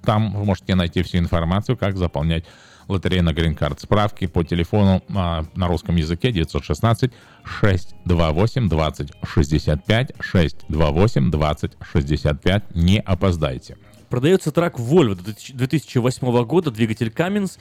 [0.04, 2.44] Там вы можете найти всю информацию, как заполнять
[2.88, 3.80] лотерею на Card.
[3.80, 7.12] Справки по телефону а, на русском языке 916
[7.44, 12.74] 628 20 65 628 20 65.
[12.74, 13.76] Не опоздайте.
[14.08, 17.58] Продается трак Volvo 2008 года, двигатель Cummins,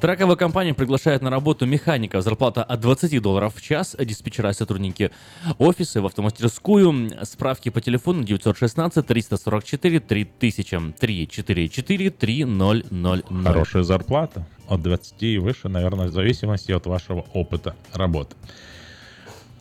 [0.00, 2.20] Траковая компания приглашает на работу механика.
[2.20, 3.96] Зарплата от 20 долларов в час.
[3.98, 5.10] Диспетчера и сотрудники
[5.58, 7.10] офиса в автомастерскую.
[7.24, 10.94] Справки по телефону 916-344-3000.
[11.00, 13.44] 344-3000.
[13.44, 14.46] Хорошая зарплата.
[14.68, 18.36] От 20 и выше, наверное, в зависимости от вашего опыта работы.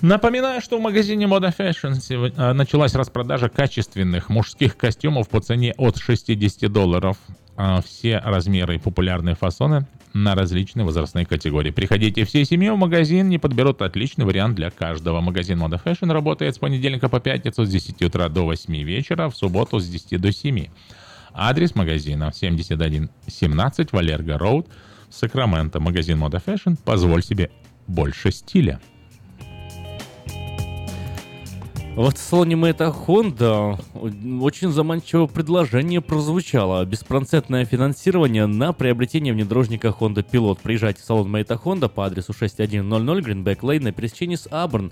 [0.02, 5.98] Напоминаю, что в магазине Moda Fashion а, началась распродажа качественных мужских костюмов по цене от
[5.98, 7.18] 60 долларов.
[7.56, 11.72] А, Все размеры и популярные фасоны на различные возрастные категории.
[11.72, 15.20] Приходите всей семьей в магазин, не подберут отличный вариант для каждого.
[15.20, 19.36] Магазин Moda Fashion работает с понедельника по пятницу с 10 утра до 8 вечера, в
[19.36, 20.68] субботу с 10 до 7.
[21.34, 24.68] Адрес магазина 7117 Валерго Роуд,
[25.10, 25.80] Сакраменто.
[25.80, 26.78] Магазин Moda Fashion.
[26.84, 27.50] Позволь себе
[27.88, 28.80] больше стиля.
[31.98, 33.82] В салоне Мэйта Honda
[34.40, 36.86] очень заманчивое предложение прозвучало.
[36.86, 40.60] Беспроцентное финансирование на приобретение внедорожника Honda Pilot.
[40.62, 42.78] Приезжайте в салон Мэйта Honda по адресу 6100
[43.20, 44.92] Greenback Lane на пересечении с Абрн.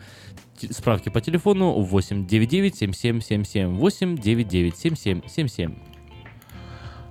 [0.71, 5.94] Справки по телефону 899 7777 899 7777.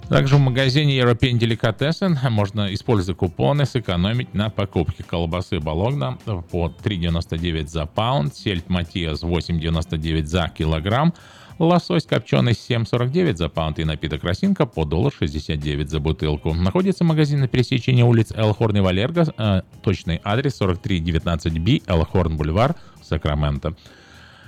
[0.08, 6.18] Также в магазине European Delicatessen можно, используя купоны, сэкономить на покупке колбасы Бологна
[6.50, 11.14] по 3,99 за паунд, сельдь Матиас 8,99 за килограмм,
[11.58, 16.52] лосось копченый 7,49 за паунд и напиток Росинка по доллар 69 за бутылку.
[16.52, 23.74] Находится магазин на пересечении улиц Элхорн и Валерго, э, точный адрес 4319B, Элхорн Бульвар, Сакраменто.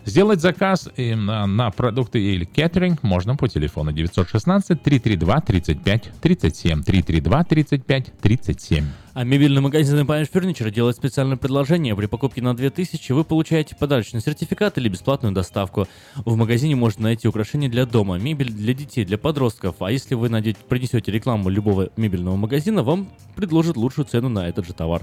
[0.06, 8.12] Сделать заказ на, продукты или кеттеринг можно по телефону 916 332 35 37 332 35
[8.22, 8.84] 37.
[9.14, 11.96] А мебельный магазин Empire Furniture делает специальное предложение.
[11.96, 15.88] При покупке на 2000 вы получаете подарочный сертификат или бесплатную доставку.
[16.14, 19.76] В магазине можно найти украшения для дома, мебель для детей, для подростков.
[19.80, 24.66] А если вы найдете, принесете рекламу любого мебельного магазина, вам предложат лучшую цену на этот
[24.68, 25.02] же товар.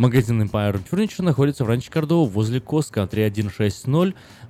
[0.00, 3.86] Магазин Empire Furniture находится в Ранче Кордова возле Коска 3160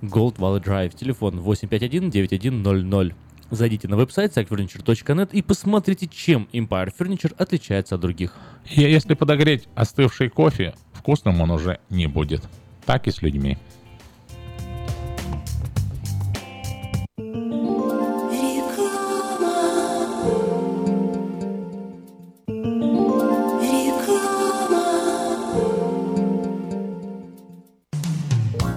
[0.01, 0.97] Gold Valley Drive.
[0.97, 3.15] Телефон 851-9100.
[3.51, 8.37] Зайдите на веб-сайт sitefurniture.net и посмотрите, чем Empire Furniture отличается от других.
[8.65, 12.45] Если подогреть остывший кофе, вкусным он уже не будет.
[12.87, 13.59] Так и с людьми.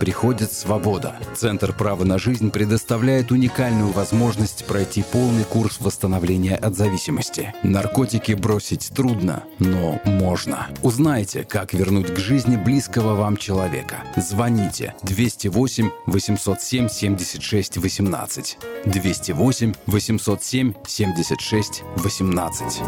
[0.00, 1.16] приходит свобода.
[1.34, 7.54] Центр права на жизнь предоставляет уникальную возможность пройти полный курс восстановления от зависимости.
[7.62, 10.68] Наркотики бросить трудно, но можно.
[10.82, 14.04] Узнайте, как вернуть к жизни близкого вам человека.
[14.16, 18.58] Звоните 208 807 76 18.
[18.86, 22.80] 208 807 76 18.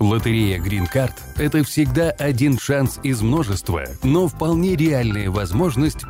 [0.00, 5.59] Лотерея Green Card– это всегда один шанс из множества, но вполне реальная возможность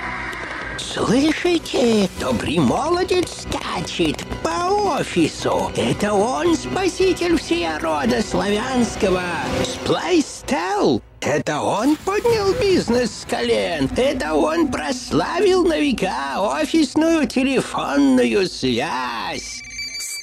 [0.78, 2.08] Слышите?
[2.20, 5.70] Добрый молодец скачет по офису.
[5.76, 9.22] Это он спаситель всея рода славянского.
[9.64, 11.00] Сплайстел.
[11.20, 13.88] Это он поднял бизнес с колен.
[13.96, 19.62] Это он прославил на века офисную телефонную связь.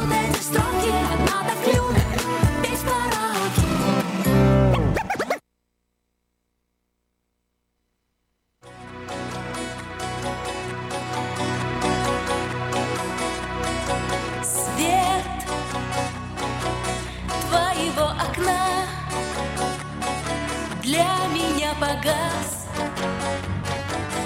[21.79, 22.67] погас,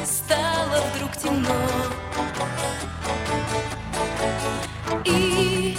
[0.06, 1.56] стало вдруг темно.
[5.04, 5.78] И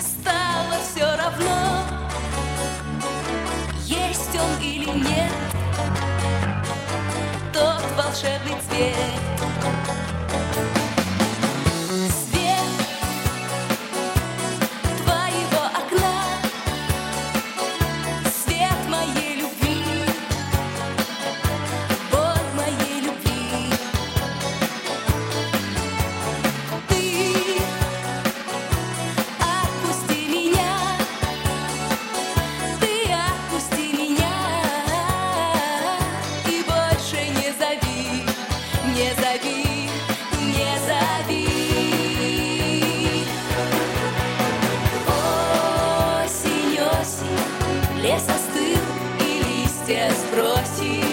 [0.00, 1.84] стало все равно,
[3.84, 5.32] есть он или нет,
[7.52, 9.43] тот волшебный цвет.
[48.04, 48.82] Лес остыл,
[49.18, 51.03] и листья сбросил.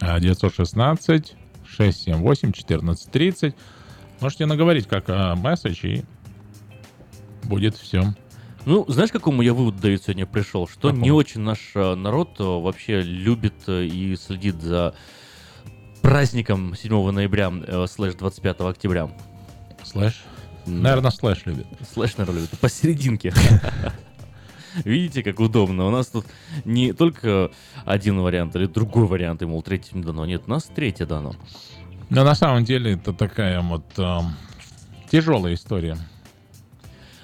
[0.00, 3.54] А, 916 678 1430.
[4.20, 6.04] Можете наговорить как а, месседж и
[7.44, 8.14] будет все.
[8.64, 10.68] Ну, знаешь, к какому я выводу, Давид, сегодня пришел?
[10.68, 14.94] Что не очень наш э, народ э, вообще любит и следит за
[16.02, 19.10] праздником 7 ноября э, слэш 25 октября.
[19.84, 20.22] Слэш?
[20.66, 21.66] Наверное, слэш любит.
[21.90, 22.58] Слэш, наверное, любит.
[22.58, 23.32] Посерединке.
[24.84, 25.86] Видите, как удобно.
[25.86, 26.24] У нас тут
[26.64, 27.50] не только
[27.84, 30.26] один вариант или другой вариант, и, мол, третий не дано.
[30.26, 31.34] Нет, у нас третье дано.
[32.10, 34.24] Но на самом деле это такая вот эм,
[35.10, 35.96] тяжелая история.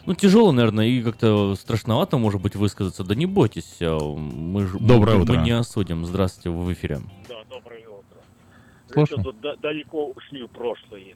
[0.07, 3.05] Ну, тяжело, наверное, и как-то страшновато, может быть, высказаться.
[3.05, 5.35] Да не бойтесь, э, мы, ж- Доброе мы, утро.
[5.39, 6.05] мы не осудим.
[6.05, 7.01] Здравствуйте, вы в эфире.
[7.27, 9.07] Да, доброе утро.
[9.07, 11.15] Что, тут да- далеко ушли в прошлое.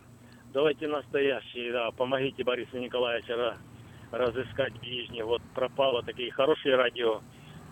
[0.55, 3.57] Давайте настоящие, да, помогите Борису Николаевичу ра-
[4.11, 5.25] разыскать ближних.
[5.25, 7.21] Вот пропало такие хорошие радио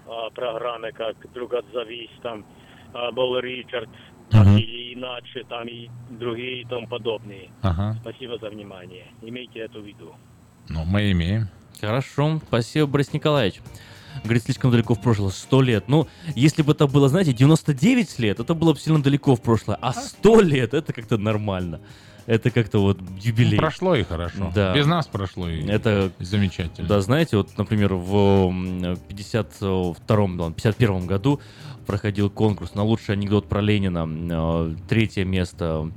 [0.06, 2.44] а, программы, как «Друг отзовись», там
[2.92, 3.88] а, был Ричард,
[4.30, 4.58] как Мгм.
[4.58, 7.50] и иначе, там и другие и тому подобные.
[7.62, 7.96] Ага.
[8.00, 9.06] Спасибо за внимание.
[9.22, 10.14] Имейте это в виду.
[10.68, 11.48] Ну, мы имеем.
[11.80, 13.60] Хорошо, спасибо, Борис Николаевич.
[14.24, 15.88] Говорит, слишком далеко в прошлое, 100 лет.
[15.88, 19.76] Ну, если бы это было, знаете, 99 лет, это было бы сильно далеко в прошлое.
[19.80, 21.80] А 100 лет, это как-то нормально.
[22.26, 23.56] Это как-то вот юбилей.
[23.56, 24.50] Прошло и хорошо.
[24.54, 24.74] Да.
[24.74, 26.88] Без нас прошло и Это замечательно.
[26.88, 31.40] Да, знаете, вот, например, в м, 52-м, ладно, 51 году
[31.86, 34.08] проходил конкурс на лучший анекдот про Ленина.
[34.08, 35.90] Э, Третье место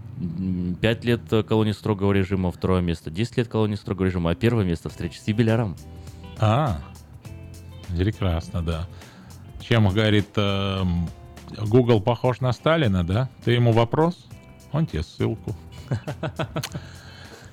[0.81, 4.89] 5 лет колонии строгого режима, второе место 10 лет колонии строгого режима, а первое место
[4.89, 5.75] встреча с юбиляром.
[6.37, 6.79] А,
[7.97, 8.87] прекрасно, да.
[9.61, 11.09] Чем, говорит, эм,
[11.67, 13.29] Google похож на Сталина, да?
[13.43, 14.27] Ты ему вопрос,
[14.71, 15.55] он тебе ссылку.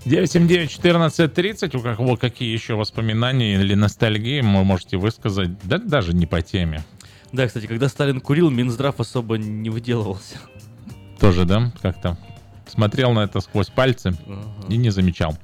[0.05, 6.43] 979-1430, у кого какие еще воспоминания или ностальгии вы можете высказать, да даже не по
[6.43, 6.85] теме.
[7.33, 10.37] Да, кстати, когда Сталин курил, Минздрав особо не выделывался.
[11.19, 12.17] Тоже, да, как-то
[12.69, 14.17] смотрел на это сквозь пальцы
[14.69, 15.37] и не замечал.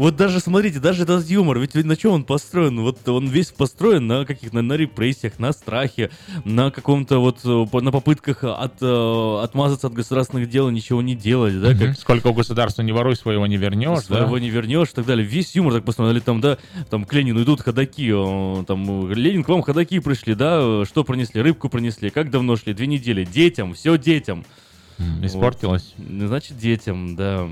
[0.00, 2.80] Вот даже, смотрите, даже этот юмор, ведь, на чем он построен?
[2.80, 6.08] Вот он весь построен на каких на, на репрессиях, на страхе,
[6.46, 11.14] на каком-то вот, э, на попытках от, э, отмазаться от государственных дел и ничего не
[11.14, 14.16] делать, да, как Сколько у государства не воруй, своего не вернешь, да?
[14.20, 15.26] своего не вернешь и так далее.
[15.26, 16.56] Весь юмор так посмотрели, там, да,
[16.88, 21.04] там к Ленину идут ходаки, э, там, Ленин, к вам ходаки пришли, да, э, что
[21.04, 21.42] принесли?
[21.42, 22.72] Рыбку принесли, как давно шли?
[22.72, 23.26] Две недели.
[23.26, 24.46] Детям, все детям.
[25.22, 25.92] Испортилось.
[25.98, 26.28] Вот.
[26.28, 27.50] Значит, детям, да.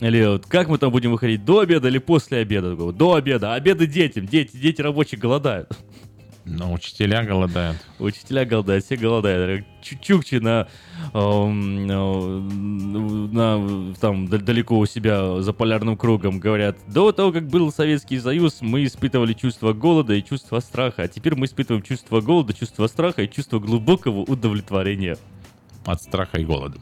[0.00, 2.74] Или вот как мы там будем выходить, до обеда или после обеда?
[2.74, 5.70] До обеда, обеды детям, дети, дети рабочие голодают.
[6.44, 7.78] Но учителя голодают.
[8.00, 9.64] Учителя голодают, все голодают.
[9.80, 10.66] Чукчи на,
[11.14, 12.38] эм, э,
[13.32, 18.58] на там далеко у себя за полярным кругом говорят, до того, как был Советский Союз,
[18.60, 23.22] мы испытывали чувство голода и чувство страха, а теперь мы испытываем чувство голода, чувство страха
[23.22, 25.18] и чувство глубокого удовлетворения.
[25.84, 26.78] От страха и голода.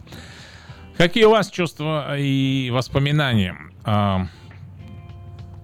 [1.01, 4.27] Какие у вас чувства и воспоминания о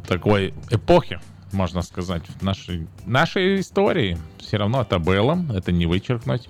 [0.09, 1.21] такой эпохи,
[1.53, 4.17] можно сказать, в нашей, нашей истории?
[4.39, 6.49] Все равно это было, это не вычеркнуть.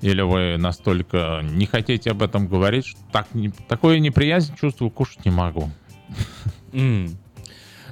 [0.00, 5.24] Или вы настолько не хотите об этом говорить, что так, не, такое неприязнь чувствую, кушать
[5.24, 5.68] не могу.
[6.72, 7.18] М.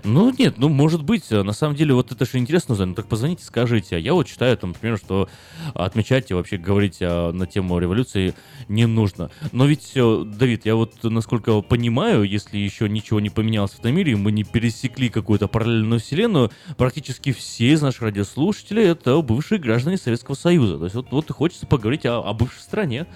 [0.06, 2.94] Ну, нет, ну, может быть, э, на самом деле, вот это же интересно, Зай, ну,
[2.94, 3.96] так позвоните, скажите.
[3.96, 5.28] А я вот считаю, там, например, что
[5.74, 8.34] отмечать и вообще говорить а, на тему революции
[8.68, 9.30] не нужно.
[9.50, 13.96] Но ведь, э, Давид, я вот, насколько понимаю, если еще ничего не поменялось в этом
[13.96, 19.96] мире, мы не пересекли какую-то параллельную вселенную, практически все из наших радиослушателей— это бывшие граждане
[19.96, 20.78] Советского Союза.
[20.78, 23.06] То есть вот, вот хочется поговорить о, о бывшей стране.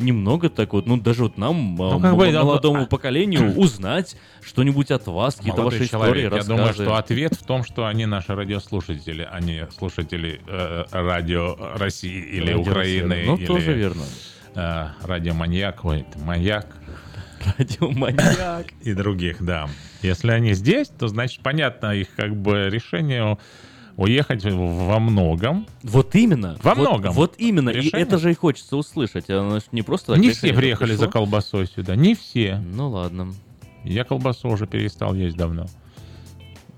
[0.00, 2.86] Немного так вот, ну даже вот нам, а, Ну, как бы, м- да, молодому а-
[2.86, 7.64] поколению, узнать что-нибудь от вас, какие-то ваши истории, человек, я думаю, что ответ в том,
[7.64, 13.08] что они наши радиослушатели, а не слушатели э, радио России или Радио Украины.
[13.14, 14.02] Россия, ну, или, тоже верно.
[14.54, 16.66] э, радиоманьяк, ой, маяк.
[17.58, 18.66] Радиоманьяк.
[18.82, 19.68] И других, да.
[20.02, 23.38] Если они здесь, то значит понятно их как бы решение
[24.00, 25.66] уехать во многом.
[25.82, 26.58] Вот именно.
[26.62, 27.12] Во вот, многом.
[27.12, 27.68] Вот именно.
[27.68, 28.00] Решение.
[28.00, 29.28] И это же и хочется услышать.
[29.28, 31.04] Оно ж не просто так Не все приехали пришло.
[31.04, 32.56] за колбасой сюда, не все.
[32.56, 33.34] Ну ладно.
[33.84, 35.66] Я колбасу уже перестал есть давно.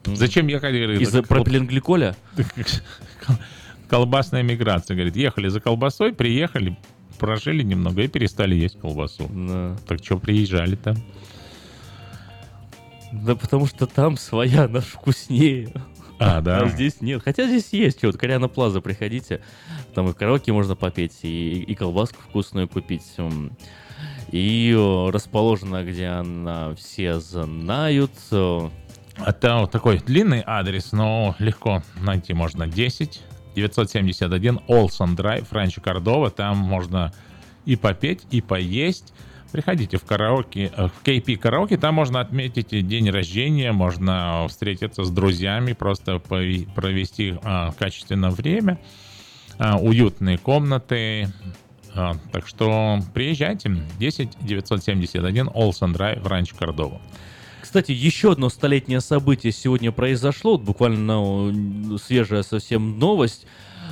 [0.04, 0.48] Зачем
[0.82, 1.00] говорю?
[1.00, 2.16] Из-за колб- пропиленгликоля?
[3.88, 6.76] Колбасная миграция, говорит, ехали за колбасой, приехали,
[7.18, 9.30] прожили немного и перестали есть колбасу.
[9.86, 10.96] Так что приезжали-то?
[13.12, 15.68] Да потому что там своя, наш вкуснее.
[16.22, 16.68] А, да.
[16.68, 17.22] здесь нет.
[17.24, 18.18] Хотя здесь есть что-то.
[18.18, 19.40] Кориана Плаза, приходите.
[19.94, 23.04] Там и в караоке можно попеть, и, и колбаску вкусную купить.
[24.30, 28.12] И о, расположена, где она все знают.
[28.30, 32.66] Это вот такой длинный адрес, но легко найти можно.
[32.66, 33.20] 10
[33.54, 36.30] 971 Олсон Драйв, Ранчо Кордова.
[36.30, 37.12] Там можно
[37.64, 39.12] и попеть, и поесть.
[39.52, 45.10] Приходите в караоке, э, в KP караоке, там можно отметить день рождения, можно встретиться с
[45.10, 48.78] друзьями, просто провести а, качественное время,
[49.58, 51.28] А, уютные комнаты.
[51.94, 53.76] А, так что приезжайте.
[53.98, 57.02] 10 971 Олсон Драйв, Ранчо Кордова.
[57.60, 60.98] Кстати, еще одно столетнее событие сегодня произошло, буквально
[61.52, 63.46] ну, свежая совсем новость.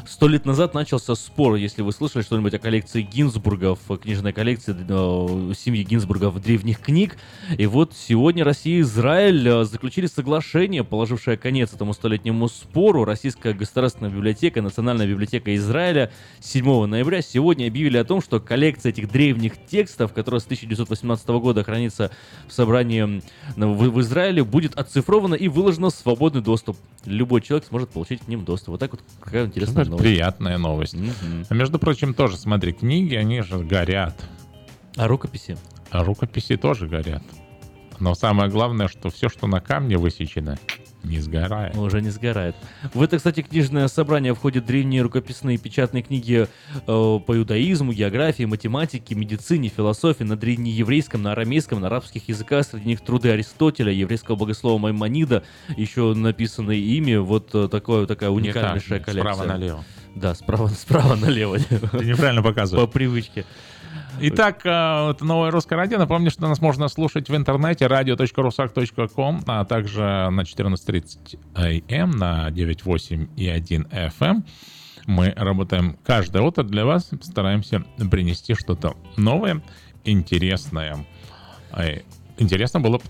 [0.06, 4.74] Сто лет назад начался спор, если вы слышали что-нибудь о коллекции Гинзбургов, о книжной коллекции
[4.74, 7.16] э, семьи Гинзбургов древних книг.
[7.56, 13.04] И вот сегодня Россия и Израиль э, заключили соглашение, положившее конец этому столетнему спору.
[13.04, 16.10] Российская государственная библиотека, Национальная библиотека Израиля
[16.40, 21.64] 7 ноября сегодня объявили о том, что коллекция этих древних текстов, которая с 1918 года
[21.64, 22.10] хранится
[22.48, 23.22] в собрании
[23.56, 26.76] в, в Израиле, будет оцифрована и выложена в свободный доступ.
[27.04, 28.68] Любой человек сможет получить к ним доступ.
[28.68, 30.02] Вот так вот какая интересная новость.
[30.02, 30.96] Приятная новость.
[31.48, 34.14] А между прочим, тоже, смотри, книги, они же горят.
[34.96, 35.56] А рукописи?
[35.90, 37.22] А рукописи тоже горят.
[37.98, 40.58] Но самое главное, что все, что на камне высечено,
[41.02, 41.76] не сгорает.
[41.76, 42.54] Уже не сгорает.
[42.92, 46.48] В это, кстати, книжное собрание входят древние рукописные печатные книги э,
[46.86, 53.00] по иудаизму, географии, математике, медицине, философии, на древнееврейском, на арамейском, на арабских языках, среди них
[53.00, 55.42] труды Аристотеля, еврейского богослова Маймонида,
[55.76, 57.16] еще написанные ими.
[57.16, 59.34] Вот э, такое, такая уникальнейшая коллекция.
[59.34, 59.84] справа налево.
[60.14, 61.58] Да, справа, справа налево.
[61.58, 62.86] Ты неправильно показываешь.
[62.86, 63.44] По привычке.
[64.22, 65.98] Итак, это новое русское радио.
[65.98, 73.30] Напомню, что нас можно слушать в интернете radio.rusak.com, а также на 14.30 AM, на 9.8
[73.36, 74.42] и 1 FM.
[75.06, 79.62] Мы работаем каждое утро для вас, стараемся принести что-то новое,
[80.04, 81.06] интересное.
[82.40, 83.00] Интересно было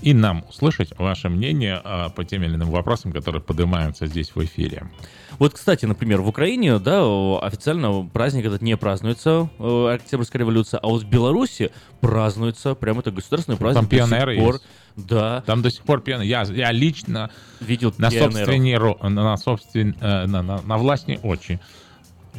[0.00, 4.42] и нам услышать ваше мнение э, по тем или иным вопросам, которые поднимаются здесь в
[4.42, 4.90] эфире.
[5.38, 7.02] Вот, кстати, например, в Украине, да,
[7.42, 13.10] официально праздник этот не празднуется, э, Октябрьская революция, а вот в Беларуси празднуется, прям это
[13.10, 13.82] государственный праздник.
[13.82, 14.54] Там пионеры до сих пор.
[14.54, 14.66] есть.
[14.96, 15.42] Да.
[15.42, 16.26] Там до сих пор пионеры.
[16.26, 17.30] Я, я лично
[17.60, 18.32] видел на пионеров.
[18.32, 21.60] собственные, на, собствен, э, на, на, на властные очи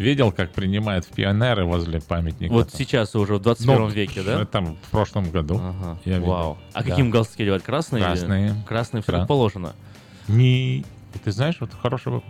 [0.02, 2.52] видел, как принимают в пионеры возле памятника.
[2.52, 4.46] Вот сейчас уже в 21 Ну, веке, да?
[4.46, 5.60] Там в прошлом году.
[5.64, 5.98] Ага.
[6.06, 6.30] я видел.
[6.32, 6.58] Вау.
[6.74, 6.90] А Да.
[6.90, 7.64] каким галстуки одевать?
[7.64, 8.02] Красные?
[8.02, 8.56] или- Красные.
[8.68, 9.74] Красные, все как положено.
[10.28, 10.84] Не...
[11.24, 12.24] Ты знаешь, вот хорошего...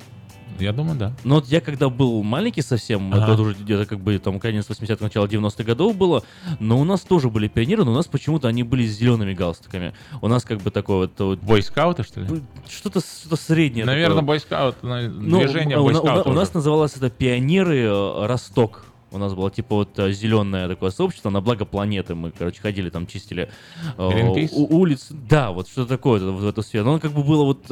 [0.60, 1.14] Я думаю, да.
[1.24, 3.34] Ну вот я когда был маленький совсем, Ага.
[3.34, 6.24] это уже где-то как бы там конец 80-х, начало 90-х годов было,
[6.60, 9.94] но у нас тоже были пионеры, но у нас почему-то они были с зелеными галстуками.
[10.22, 11.40] У нас как бы такое вот...
[11.42, 12.42] бойскауты, что ли?
[12.70, 13.86] Что-то, что среднее.
[13.86, 14.28] Наверное, такое.
[14.28, 18.86] бойскаут, Ну, движение у, у- у- бойскаутов у нас называлось это пионеры э, Росток.
[19.14, 22.16] У нас было типа вот зеленое такое сообщество на благо планеты.
[22.16, 23.50] Мы, короче, ходили там, чистили
[23.98, 25.14] э, у- улицы.
[25.28, 26.86] Да, вот что такое вот в эту сферу.
[26.86, 27.66] Но он как бы было вот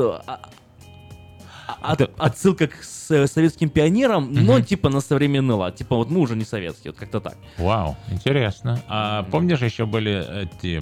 [1.81, 5.75] а- от- отсылка к советским пионерам, но типа на современный лад.
[5.75, 7.37] Типа вот мы уже не советские, вот как-то так.
[7.57, 8.81] Вау, интересно.
[8.87, 10.81] А помнишь, еще были эти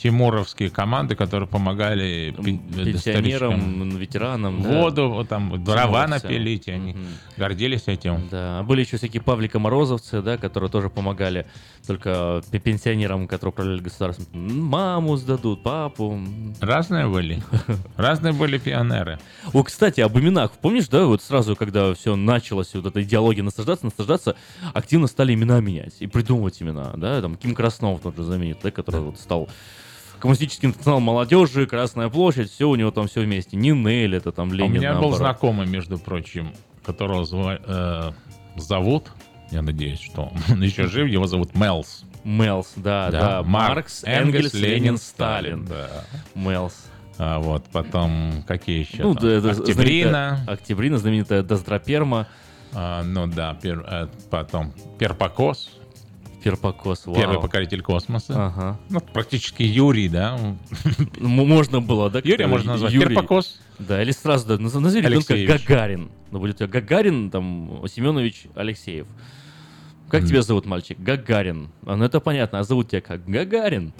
[0.00, 4.62] тимуровские команды, которые помогали Пенсионерам, ветеранам.
[4.62, 4.68] да.
[4.82, 6.96] воду, вот там дрова напилить, они
[7.36, 8.28] гордились этим.
[8.30, 11.46] Да, а были еще всякие Павлика Морозовцы, да, которые тоже помогали
[11.86, 14.26] только пе- пенсионерам, которые управляли государством.
[14.32, 16.18] Маму сдадут, папу.
[16.60, 17.42] Разные были.
[17.96, 19.18] Разные были пионеры.
[19.52, 20.52] О, кстати, об именах.
[20.52, 24.36] Помнишь, да, вот сразу, когда все началось, вот эта идеология наслаждаться, наслаждаться,
[24.74, 28.70] активно стали имена менять и придумывать имена, да, там Ким Краснов тот же знаменитый, да,
[28.70, 29.48] который вот стал
[30.20, 33.56] коммунистический национал молодежи, Красная площадь, все у него там все вместе.
[33.56, 34.72] Нинель, это там А У Ленин.
[34.72, 35.18] меня был наоборот.
[35.18, 36.52] знакомый, между прочим,
[36.84, 38.12] которого зва- э,
[38.60, 39.10] зовут,
[39.50, 42.04] я надеюсь, что он еще жив, его зовут Мелс.
[42.24, 43.42] Мелс, да, да.
[43.42, 45.64] Маркс, Энгельс, Ленин, Сталин.
[45.64, 46.04] Да.
[46.34, 46.74] Мелс.
[47.16, 49.02] А вот потом какие еще?
[49.02, 50.44] Ну, да, это Октябрина.
[50.46, 52.28] знаменитая- Октябрина, знаменитая Доздроперма.
[52.74, 55.70] А, ну да, пер- э, потом Перпокос.
[56.42, 57.16] Перпокос, вау.
[57.16, 58.46] Первый покоритель космоса.
[58.46, 58.80] Ага.
[58.90, 60.38] Ну, практически Юрий, да.
[61.18, 62.20] Можно было, да?
[62.22, 63.14] Юрия можно назвать Юрий.
[63.16, 63.60] Перпокос.
[63.78, 65.36] Да, или сразу да, наз- назови ребенка.
[65.36, 66.10] Гагарин.
[66.30, 69.06] Ну, будет у тебя Гагарин, там, Семенович Алексеев.
[70.08, 70.98] Как тебя зовут, мальчик?
[70.98, 71.68] Гагарин.
[71.84, 73.24] А, ну это понятно, а зовут тебя как?
[73.26, 73.92] Гагарин.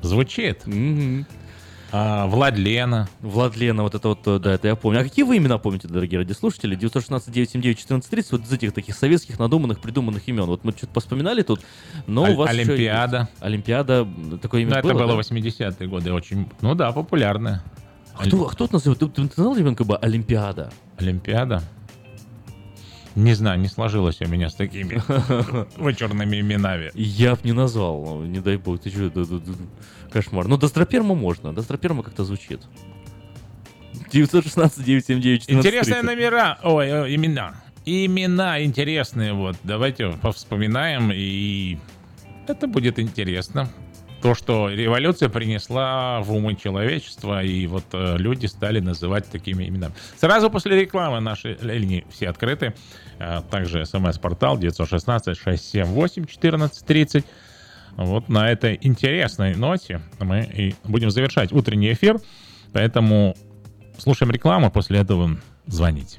[0.00, 0.62] Звучит.
[1.96, 3.08] А, Владлена.
[3.20, 4.98] Владлена, вот это вот, э, да, это я помню.
[4.98, 6.74] А какие вы имена помните, дорогие радиослушатели?
[6.74, 10.46] 916 979 1430 вот из этих таких советских надуманных, придуманных имен.
[10.46, 11.60] Вот мы что-то поспоминали тут,
[12.08, 13.28] но Оль- у вас Олимпиада.
[13.38, 14.08] Олимпиада,
[14.42, 15.36] такое имя Ну, это было, было да?
[15.36, 17.62] 80-е годы, очень, ну да, популярное.
[18.16, 18.98] А Кто, а кто это называет?
[18.98, 20.72] Ты, ты, ты знал ребенка бы Олимпиада?
[20.96, 21.62] Олимпиада?
[23.16, 25.00] Не знаю, не сложилось у меня с такими
[25.76, 26.90] вычурными именами.
[26.94, 29.10] Я б не назвал, не дай бог, ты что,
[30.12, 30.48] кошмар.
[30.48, 32.60] Ну, Достроперма можно, Достроперма как-то звучит.
[34.10, 37.54] 916 979 Интересные номера, ой, э, имена.
[37.84, 39.56] Имена интересные, вот.
[39.62, 41.78] Давайте повспоминаем, и
[42.48, 43.68] это будет интересно.
[44.22, 49.92] То, что революция принесла в умы человечества, и вот э, люди стали называть такими именами.
[50.18, 52.74] Сразу после рекламы наши линии все открыты.
[53.18, 57.24] Э, также смс-портал 916-678-1430.
[57.96, 62.18] Вот на этой интересной ноте мы и будем завершать утренний эфир.
[62.72, 63.36] Поэтому
[63.98, 65.36] слушаем рекламу, после этого
[65.66, 66.18] звоните.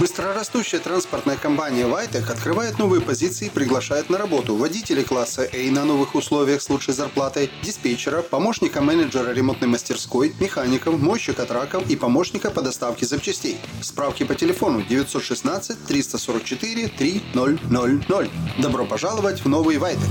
[0.00, 5.84] Быстрорастущая транспортная компания «Вайтек» открывает новые позиции и приглашает на работу водителей класса A на
[5.84, 12.50] новых условиях с лучшей зарплатой, диспетчера, помощника менеджера ремонтной мастерской, механиков, мойщика траков и помощника
[12.50, 13.58] по доставке запчастей.
[13.82, 18.30] Справки по телефону 916 344 3000.
[18.58, 20.08] Добро пожаловать в новый «Вайтек».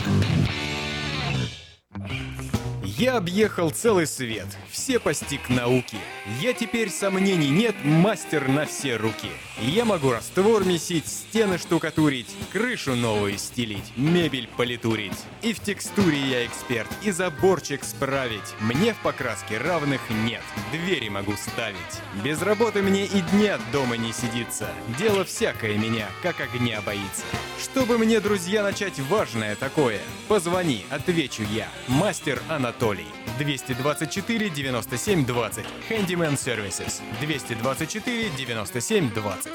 [2.84, 5.98] Я объехал целый свет, все постиг науки.
[6.42, 9.32] Я теперь сомнений нет, мастер на все руки.
[9.62, 15.26] Я могу раствор месить, стены штукатурить, крышу новую стелить, мебель политурить.
[15.42, 18.40] И в текстуре я эксперт, и заборчик справить.
[18.62, 21.78] Мне в покраске равных нет, двери могу ставить.
[22.24, 24.70] Без работы мне и дня дома не сидится.
[24.98, 27.26] Дело всякое меня, как огня боится.
[27.62, 30.00] Чтобы мне, друзья, начать важное такое,
[30.30, 31.68] позвони, отвечу я.
[31.90, 33.08] Мастер Анатолий.
[33.38, 35.66] 224 97 20.
[35.90, 37.02] Handyman Services.
[37.22, 39.49] 224 97 20.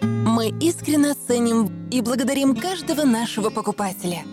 [0.00, 4.24] Мы искренне ценим и благодарим каждого нашего покупателя.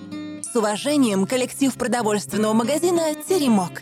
[0.41, 3.81] С уважением, коллектив продовольственного магазина «Теремок».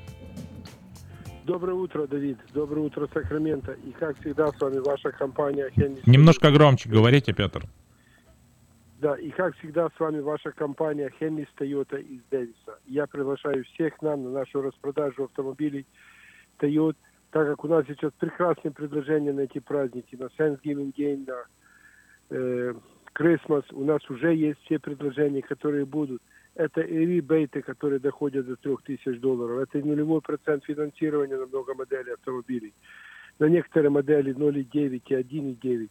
[1.43, 2.37] Доброе утро, Давид.
[2.53, 3.73] Доброе утро, Сакраменто.
[3.73, 6.01] И как всегда, с вами ваша компания Хенни.
[6.05, 7.63] Немножко громче говорите, Петр.
[8.99, 12.77] Да, и как всегда, с вами ваша компания Хеннис Тойота из Дэвиса.
[12.85, 15.87] Я приглашаю всех нам на нашу распродажу автомобилей
[16.59, 16.97] Toyota,
[17.31, 21.45] так как у нас сейчас прекрасные предложения на эти праздники, на Thanksgiving Day, на
[22.29, 22.73] э,
[23.15, 23.63] Christmas.
[23.71, 26.21] У нас уже есть все предложения, которые будут.
[26.61, 29.67] Это и ребейты, которые доходят до 3000 долларов.
[29.67, 32.73] Это нулевой процент финансирования на много моделей автомобилей.
[33.39, 35.89] На некоторые модели 0,9 и 1,9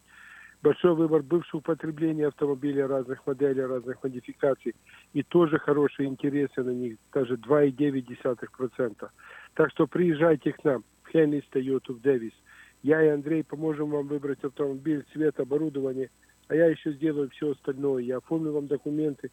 [0.62, 4.74] большой выбор бывшего употребления автомобилей разных моделей, разных модификаций.
[5.12, 9.08] И тоже хорошие интересы на них, даже 2,9%.
[9.54, 12.34] Так что приезжайте к нам в Хеннис Toyota в Дэвис.
[12.82, 16.10] Я и Андрей поможем вам выбрать автомобиль, цвет, оборудование,
[16.48, 18.02] а я еще сделаю все остальное.
[18.02, 19.30] Я оформлю вам документы,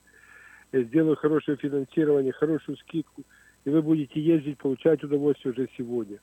[0.72, 3.24] я сделаю хорошее финансирование, хорошую скидку,
[3.66, 6.20] и вы будете ездить, получать удовольствие уже сегодня.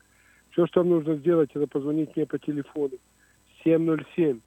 [0.50, 2.98] Все, что вам нужно сделать, это позвонить мне по телефону
[3.64, 4.40] 707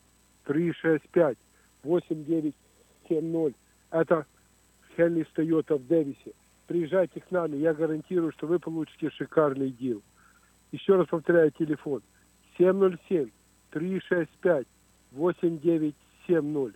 [0.46, 1.38] 365
[1.84, 3.56] 8970.
[3.92, 4.26] Это
[4.96, 6.34] Хенли Тойота в Дэвисе.
[6.68, 10.02] Приезжайте к нам, и я гарантирую, что вы получите шикарный дел.
[10.72, 12.02] Еще раз повторяю телефон.
[12.58, 13.30] 707
[13.72, 14.68] 365
[15.12, 16.76] 8970.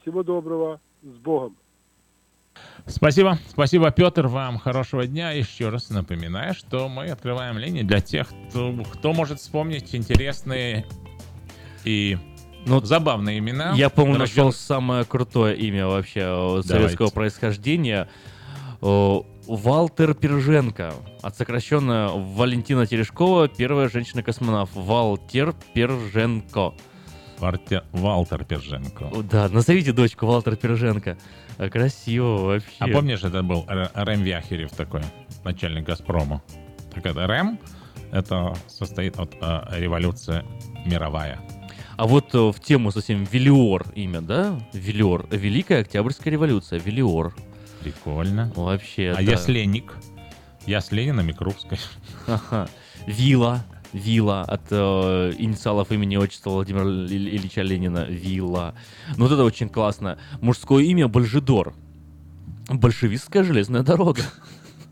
[0.00, 1.56] Всего доброго, с Богом.
[2.86, 5.30] Спасибо, спасибо, Петр, вам хорошего дня.
[5.30, 10.86] Еще раз напоминаю, что мы открываем линии для тех, кто, кто может вспомнить интересные
[11.84, 12.18] и
[12.66, 13.72] ну, забавные имена.
[13.74, 16.68] Я, по-моему, Рожден- нашел самое крутое имя вообще э, Давайте.
[16.68, 18.08] советского происхождения.
[18.80, 24.72] Э, Валтер Перженко, от сокращенно Валентина Терешкова, первая женщина-космонавт.
[24.74, 26.74] Валтер Перженко.
[27.42, 29.10] Варте- Валтер Перженко.
[29.30, 31.16] Да, назовите дочку Валтер Перженко.
[31.58, 32.68] Э, Красиво вообще.
[32.78, 35.02] А помнишь, это был Рэм Вяхерев такой,
[35.44, 36.40] начальник Газпрома?
[36.94, 37.58] Так это Рэм,
[38.12, 40.44] это состоит от э, революция
[40.86, 41.40] мировая.
[41.96, 44.60] А вот э, в тему совсем Велиор имя, да?
[44.72, 45.26] Велиор.
[45.30, 46.78] Великая Октябрьская революция.
[46.78, 47.34] Велиор.
[47.82, 48.52] Прикольно.
[48.54, 49.20] Вообще, А да.
[49.22, 49.94] я с Леник.
[50.64, 51.78] Я с Ленинами Крупской.
[52.28, 52.68] Ага.
[53.06, 53.64] Вила.
[53.92, 58.04] Вилла от э, инициалов имени отчества Владимира Ил- Ильича Ленина.
[58.08, 58.74] Вилла.
[59.16, 60.18] Ну вот это очень классно.
[60.40, 61.74] Мужское имя Бальжидор.
[62.68, 64.22] Большевистская железная дорога.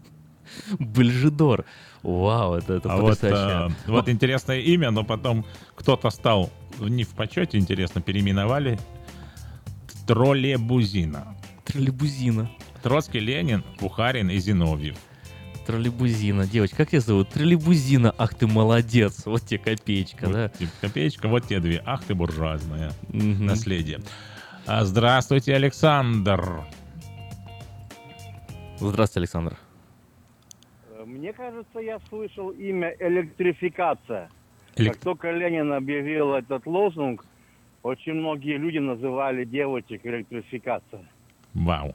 [0.78, 1.64] Бальжидор.
[2.02, 3.74] Вау, это, это А вот, потрясающе.
[3.86, 5.44] э, вот интересное имя, но потом
[5.74, 8.78] кто-то стал не в почете, интересно, переименовали
[10.06, 11.34] Троллебузина.
[11.64, 12.50] Троллебузина.
[12.82, 14.96] Троцкий, Ленин, Бухарин и Зиновьев.
[15.74, 16.46] Троллейбузина.
[16.48, 17.28] Девочка, как тебя зовут?
[17.28, 18.12] Троллейбузина.
[18.18, 19.24] Ах ты молодец.
[19.24, 20.48] Вот тебе копеечка, Вот да?
[20.48, 21.80] тебе копеечка, вот те две.
[21.86, 24.00] Ах ты буржуазное наследие.
[24.66, 26.64] А, Здравствуйте, Александр.
[28.78, 29.56] Здравствуйте, Александр.
[31.06, 34.28] Мне кажется, я слышал имя электрификация.
[34.76, 37.24] Элек- Как только Ленин объявил этот лозунг,
[37.84, 41.04] очень многие люди называли девочек электрификация.
[41.54, 41.94] Вау.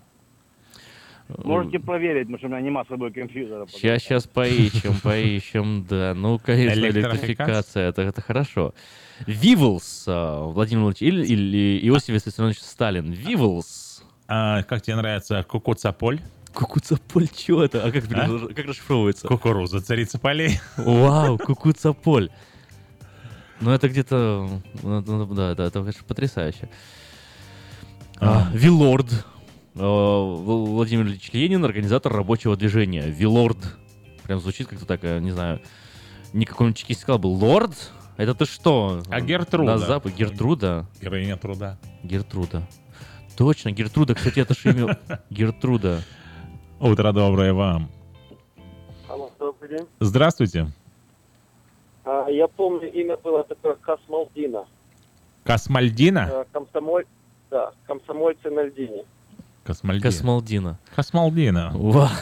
[1.27, 3.65] Можете проверить, потому что у меня нема с собой компьютера.
[3.67, 6.13] Сейчас, сейчас поищем, поищем, да.
[6.15, 7.89] Ну, конечно, Электрификация.
[7.89, 8.73] это, это хорошо.
[9.25, 13.11] Вивлс, а, Владимир Владимирович, или, или Иосиф Виссарионович Сталин.
[13.11, 14.03] Вивлс.
[14.27, 16.19] А, как тебе нравится Кукуцаполь?
[16.53, 17.83] Кукуцаполь, что это?
[17.83, 19.27] А как, пере- как расшифровывается?
[19.27, 20.59] Кукуруза, царица полей.
[20.77, 22.29] Вау, Кукуцаполь.
[23.61, 24.61] Ну, это где-то...
[24.83, 25.01] ну,
[25.33, 26.69] Да, да, это, конечно, потрясающе.
[28.19, 29.25] А, Вилорд.
[29.75, 33.01] Э, Вл- Владимир Ильич Ленин, организатор рабочего движения.
[33.07, 33.57] Вилорд.
[34.23, 35.61] Прям звучит как-то так, э, не знаю.
[36.33, 37.27] Не какой-нибудь чекист сказал бы.
[37.27, 37.91] Лорд?
[38.17, 39.01] Это ты что?
[39.09, 39.73] А Гертруда?
[39.73, 40.13] На запад.
[40.15, 40.85] Гертруда?
[41.01, 41.77] Героиня труда.
[42.03, 42.63] Гертруда.
[43.37, 44.15] Точно, Гертруда.
[44.15, 44.97] Кстати, это же имя...
[45.29, 46.01] Гертруда.
[46.79, 47.89] Утро доброе вам.
[49.09, 49.87] Алло, добрый день.
[49.99, 50.67] Здравствуйте.
[52.05, 54.65] А, я помню, имя было такое Космалдина.
[55.43, 56.29] Космальдина?
[56.31, 57.05] Э, Комсомоль...
[57.51, 59.03] Да, комсомольцы на льдине.
[59.65, 60.11] Космальдина.
[60.11, 60.79] Космалдина.
[60.95, 61.73] Космалдина.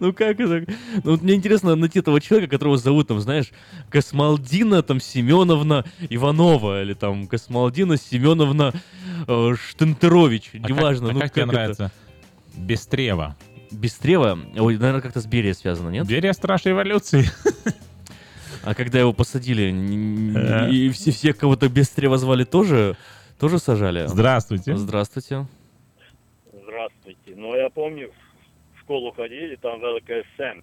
[0.00, 0.64] Ну как это?
[1.04, 3.50] Ну вот мне интересно найти этого человека, которого зовут, там, знаешь,
[3.90, 8.72] Космалдина, там, Семеновна Иванова, или там Космалдина Семеновна
[9.28, 11.10] э, Штентерович, А как- неважно.
[11.10, 11.52] а ну как тебе это?
[11.52, 11.92] нравится?
[12.56, 13.36] Бестрева.
[13.70, 14.38] Бестрева?
[14.56, 16.06] Ой, наверное, как-то с Берией связано, нет?
[16.06, 17.28] Берия страж революции.
[18.62, 19.70] А когда его посадили,
[20.34, 20.70] Э.
[20.70, 22.96] и все, все кого-то Бестрева звали, тоже,
[23.38, 24.06] тоже сажали?
[24.06, 24.76] Здравствуйте.
[24.76, 25.46] Здравствуйте.
[26.52, 27.34] Здравствуйте.
[27.36, 28.10] Ну, я помню,
[28.76, 30.60] в школу ходили, там ВЛКСМ.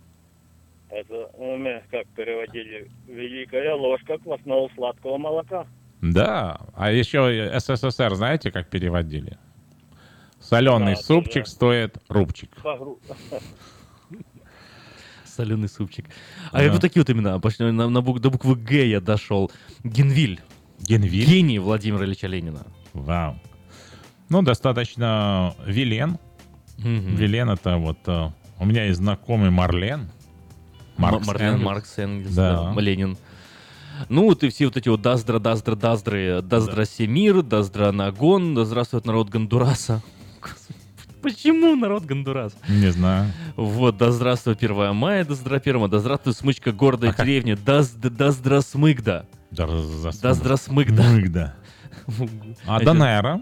[0.89, 5.65] Это, ну, мы как переводили, великая ложка квасного сладкого молока.
[6.01, 9.37] Да, а еще СССР знаете, как переводили?
[10.39, 11.49] Соленый Да, супчик да.
[11.51, 12.49] стоит рубчик.
[15.23, 16.05] Соленый супчик.
[16.51, 16.63] А Да.
[16.63, 17.39] как вот такие вот имена?
[17.39, 19.49] Пошли на, на бук- до буквы Г я дошел.
[19.83, 20.41] Генвиль.
[20.81, 21.25] Генвиль?
[21.25, 22.65] Гений Владимира Ильича Ленина.
[22.93, 23.35] Вау.
[24.29, 26.17] Ну, достаточно Вилен.
[26.77, 27.15] Мгм.
[27.15, 27.97] Вилен это вот...
[28.07, 28.29] э,
[28.59, 30.01] У меня есть знакомый Марлен.
[30.01, 30.09] М-
[30.97, 31.63] Марлен, Энгельс.
[31.63, 32.73] Маркс Энгельс, Да.
[32.73, 33.17] да, Ленин.
[34.09, 39.05] Ну, и все вот эти вот Даздра, Даздра, Даздры, Даздра Семир, Даздра Нагон, да здравствует
[39.05, 40.01] народ Гондураса.
[41.21, 42.53] Почему народ Гондурас?
[42.67, 43.31] Не знаю.
[43.55, 47.91] Вот, да здравствует 1 мая, да здра 1, да здравствует смычка гордой деревни, да, с-
[47.91, 49.25] да.
[49.51, 51.03] Да, за- Да здра смыгда.
[51.03, 51.55] Смыгда.
[52.65, 53.41] А Донера?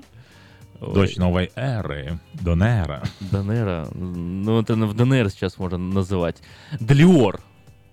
[0.81, 2.19] Дочь новой эры.
[2.33, 3.03] Донера.
[3.19, 3.87] Донера.
[3.93, 6.41] Ну, это в ДНР сейчас можно называть.
[6.79, 7.41] Делиор.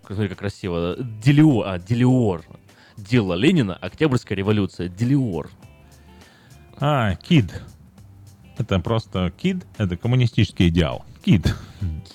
[0.06, 0.96] Смотри, как красиво.
[0.98, 1.66] Делиор.
[1.66, 2.42] А, Делиор.
[2.96, 3.74] Дело Ленина.
[3.74, 4.88] Октябрьская революция.
[4.88, 5.50] Делиор.
[6.78, 7.62] А, кид.
[8.58, 11.04] Это просто кид, это коммунистический идеал.
[11.24, 11.54] Кид.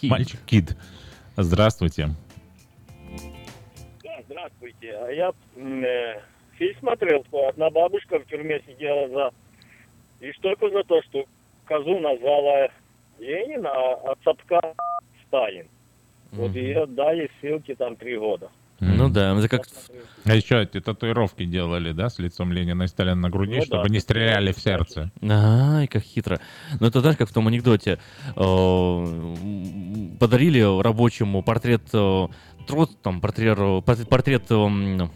[0.02, 0.76] Мальчик кид.
[1.38, 2.10] Здравствуйте.
[4.04, 4.98] Да, здравствуйте.
[4.98, 6.22] А я э,
[6.58, 9.32] фильм смотрел, что одна бабушка в тюрьме сидела за...
[10.20, 11.26] И только за то, что
[11.66, 12.70] козу назвала
[13.20, 14.74] Ленин, а от Цапка
[15.28, 15.68] Сталин.
[16.32, 18.50] Вот ее дали ссылки там три года.
[18.82, 19.62] Ну да, это как...
[20.24, 23.84] А еще эти татуировки делали, да, с лицом Ленина и Сталина на груди, Ну чтобы
[23.88, 23.90] да.
[23.90, 25.12] не стреляли в сердце.
[25.24, 26.40] Ай, как хитро.
[26.80, 27.98] Ну, это знаешь, как в том анекдоте.
[28.36, 32.28] э, Подарили рабочему портрет э,
[32.68, 35.12] Троц, там, портрет, портрет, портрет э, м,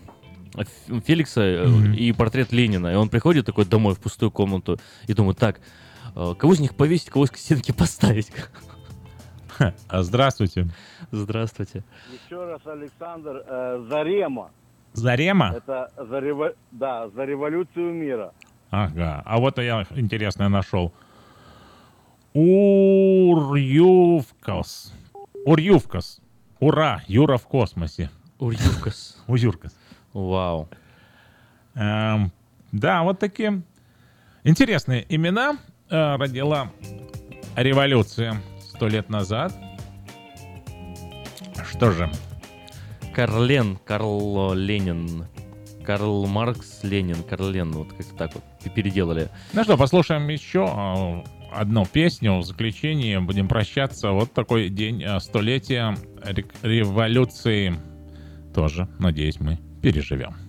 [0.58, 2.88] Ф- Феликса э, и портрет Ленина.
[2.92, 5.60] И он приходит такой домой в пустую комнату и думает, так,
[6.14, 8.32] кого из них повесить, кого из к стенке поставить?
[9.88, 10.68] А здравствуйте.
[11.12, 11.84] Здравствуйте.
[12.26, 14.52] Еще раз, Александр, э, Зарема.
[14.94, 15.54] Зарема?
[15.56, 18.32] Это за, рево- да, за революцию мира.
[18.72, 19.22] Ага.
[19.26, 20.92] А вот я интересное нашел.
[23.56, 24.94] Урювкас.
[25.46, 26.20] Урювкас.
[26.60, 27.02] Ура!
[27.08, 28.10] Юра в космосе.
[28.40, 29.24] Урювкас.
[29.28, 29.78] Узюркас.
[30.14, 30.68] Вау.
[31.76, 32.32] Эм,
[32.72, 33.62] да, вот такие
[34.44, 35.58] интересные имена
[35.90, 36.72] э, родила
[37.56, 38.42] революция
[38.76, 39.54] сто лет назад.
[41.72, 42.12] Что же,
[43.14, 45.26] Карлен, Карл Ленин,
[45.86, 48.44] Карл Маркс, Ленин, Карл Лен, вот как-то так вот
[48.74, 49.30] переделали.
[49.54, 51.24] Ну что, послушаем еще а,
[51.54, 52.38] одну песню.
[52.38, 54.12] В заключение будем прощаться.
[54.12, 55.96] Вот такой день а, столетия
[56.62, 57.76] революции.
[58.54, 60.45] Тоже, надеюсь, мы переживем.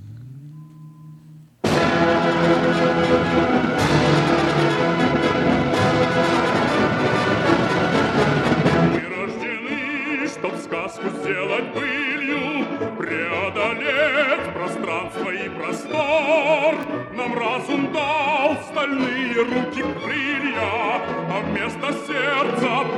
[22.37, 22.96] scherza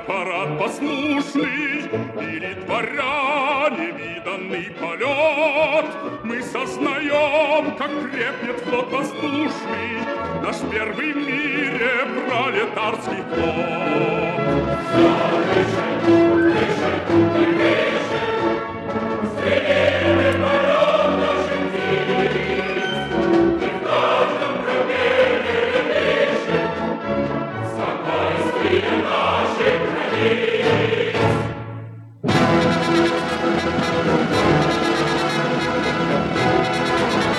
[0.00, 1.90] аппарат послушный.
[2.20, 5.86] Или творя невиданный полет.
[6.24, 10.00] Мы сознаем, как крепнет флот воздушный
[10.42, 14.70] Наш первый в мире пролетарский флот